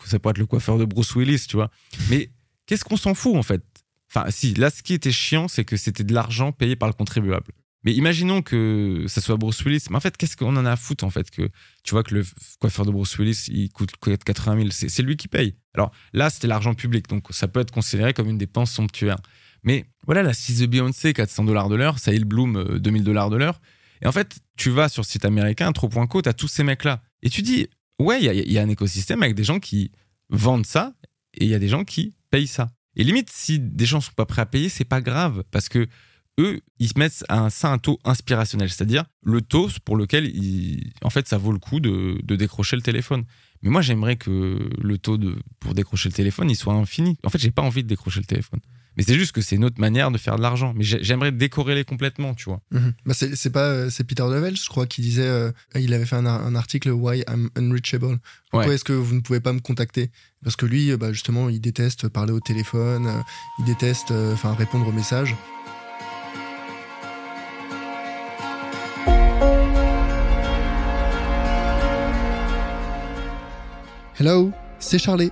ça 0.05 0.19
pourrait 0.19 0.31
être 0.31 0.37
le 0.37 0.45
coiffeur 0.45 0.77
de 0.77 0.85
Bruce 0.85 1.15
Willis, 1.15 1.45
tu 1.47 1.55
vois. 1.55 1.71
Mais 2.09 2.29
qu'est-ce 2.65 2.85
qu'on 2.85 2.97
s'en 2.97 3.15
fout 3.15 3.35
en 3.35 3.43
fait? 3.43 3.63
Enfin, 4.11 4.29
si, 4.29 4.53
là, 4.55 4.69
ce 4.69 4.81
qui 4.81 4.93
était 4.93 5.11
chiant, 5.11 5.47
c'est 5.47 5.65
que 5.65 5.77
c'était 5.77 6.03
de 6.03 6.13
l'argent 6.13 6.51
payé 6.51 6.75
par 6.75 6.89
le 6.89 6.93
contribuable. 6.93 7.51
Mais 7.83 7.93
imaginons 7.93 8.41
que 8.41 9.05
ça 9.07 9.21
soit 9.21 9.37
Bruce 9.37 9.63
Willis. 9.63 9.85
Mais 9.89 9.95
en 9.95 9.99
fait, 9.99 10.17
qu'est-ce 10.17 10.35
qu'on 10.35 10.55
en 10.57 10.65
a 10.65 10.71
à 10.71 10.75
foutre 10.75 11.05
en 11.05 11.09
fait 11.09 11.31
que 11.31 11.49
tu 11.83 11.91
vois 11.91 12.03
que 12.03 12.13
le 12.13 12.25
coiffeur 12.59 12.85
de 12.85 12.91
Bruce 12.91 13.17
Willis 13.17 13.45
il 13.47 13.69
coûte 13.69 13.91
80 13.97 14.57
000, 14.57 14.69
c'est 14.71 15.01
lui 15.01 15.15
qui 15.15 15.27
paye. 15.27 15.55
Alors 15.73 15.91
là, 16.13 16.29
c'était 16.29 16.47
l'argent 16.47 16.73
public, 16.73 17.07
donc 17.07 17.27
ça 17.29 17.47
peut 17.47 17.61
être 17.61 17.71
considéré 17.71 18.13
comme 18.13 18.29
une 18.29 18.37
dépense 18.37 18.71
somptuaire. 18.71 19.17
Mais 19.63 19.85
voilà, 20.05 20.23
la 20.23 20.33
6 20.33 20.59
de 20.59 20.65
Beyoncé, 20.65 21.13
400 21.13 21.45
dollars 21.45 21.69
de 21.69 21.75
l'heure, 21.75 21.99
Sahil 21.99 22.25
Bloom, 22.25 22.79
2000 22.79 23.03
dollars 23.03 23.29
de 23.29 23.37
l'heure. 23.37 23.61
Et 24.01 24.07
en 24.07 24.11
fait, 24.11 24.39
tu 24.57 24.69
vas 24.69 24.89
sur 24.89 25.05
site 25.05 25.25
américain, 25.25 25.71
Trop.co, 25.71 26.21
tu 26.21 26.29
as 26.29 26.33
tous 26.33 26.47
ces 26.47 26.63
mecs-là. 26.63 27.01
Et 27.21 27.29
tu 27.29 27.41
dis, 27.41 27.67
ouais, 27.99 28.21
il 28.21 28.51
y, 28.51 28.57
a 28.57 28.61
un 28.61 28.69
écosystème 28.69 29.23
avec 29.23 29.35
des 29.35 29.43
gens 29.43 29.59
qui 29.59 29.91
vendent 30.29 30.65
ça 30.65 30.93
et 31.35 31.45
il 31.45 31.49
y 31.49 31.55
a 31.55 31.59
des 31.59 31.67
gens 31.67 31.83
qui 31.83 32.15
payent 32.31 32.47
ça. 32.47 32.71
Et 32.95 33.03
limite, 33.03 33.29
si 33.29 33.59
des 33.59 33.85
gens 33.85 34.01
sont 34.01 34.13
pas 34.15 34.25
prêts 34.25 34.41
à 34.41 34.45
payer, 34.45 34.69
c'est 34.69 34.85
pas 34.85 35.01
grave 35.01 35.43
parce 35.51 35.69
que 35.69 35.87
eux, 36.39 36.61
ils 36.79 36.91
mettent 36.95 37.25
un, 37.27 37.49
ça 37.49 37.69
un 37.69 37.77
taux 37.77 37.99
inspirationnel, 38.05 38.69
c'est-à-dire 38.69 39.03
le 39.23 39.41
taux 39.41 39.69
pour 39.83 39.97
lequel, 39.97 40.31
en 41.03 41.09
fait, 41.09 41.27
ça 41.27 41.37
vaut 41.37 41.51
le 41.51 41.59
coup 41.59 41.79
de, 41.79 42.17
décrocher 42.23 42.77
le 42.77 42.81
téléphone. 42.81 43.25
Mais 43.61 43.69
moi, 43.69 43.81
j'aimerais 43.81 44.15
que 44.15 44.69
le 44.79 44.97
taux 44.97 45.19
pour 45.59 45.73
décrocher 45.73 46.07
le 46.07 46.13
téléphone, 46.13 46.49
il 46.49 46.55
soit 46.55 46.73
infini. 46.73 47.17
En 47.23 47.29
fait, 47.29 47.39
j'ai 47.39 47.51
pas 47.51 47.61
envie 47.61 47.83
de 47.83 47.89
décrocher 47.89 48.21
le 48.21 48.25
téléphone. 48.25 48.61
Mais 48.99 49.05
c'est 49.05 49.17
juste 49.17 49.31
que 49.31 49.39
c'est 49.39 49.57
notre 49.57 49.79
manière 49.79 50.11
de 50.11 50.17
faire 50.17 50.35
de 50.35 50.41
l'argent. 50.41 50.73
Mais 50.75 50.83
j'aimerais 50.83 51.31
décorréler 51.31 51.85
complètement, 51.85 52.33
tu 52.33 52.49
vois. 52.49 52.59
Mhm. 52.71 52.93
Bah 53.05 53.13
c'est 53.13 53.49
pas 53.49 53.63
euh, 53.63 53.89
c'est 53.89 54.03
Peter 54.03 54.23
Devel, 54.23 54.57
je 54.57 54.67
crois, 54.67 54.87
qui 54.87 54.99
disait, 54.99 55.25
euh, 55.25 55.51
il 55.73 55.93
avait 55.93 56.05
fait 56.05 56.17
un, 56.17 56.55
article 56.55 56.89
Why 56.89 57.23
I'm 57.29 57.49
Unreachable. 57.55 58.19
Pourquoi 58.51 58.73
est-ce 58.73 58.83
que 58.83 58.91
vous 58.91 59.15
ne 59.15 59.21
pouvez 59.21 59.39
pas 59.39 59.53
me 59.53 59.61
contacter? 59.61 60.11
Parce 60.43 60.57
que 60.57 60.65
lui, 60.65 60.91
euh, 60.91 60.97
bah, 60.97 61.13
justement, 61.13 61.47
il 61.47 61.61
déteste 61.61 62.09
parler 62.09 62.33
au 62.33 62.41
téléphone, 62.41 63.09
il 63.59 63.65
déteste, 63.65 64.13
répondre 64.57 64.85
aux 64.85 64.91
messages. 64.91 65.33
Hello, 74.19 74.51
c'est 74.79 74.99
Charlie. 74.99 75.31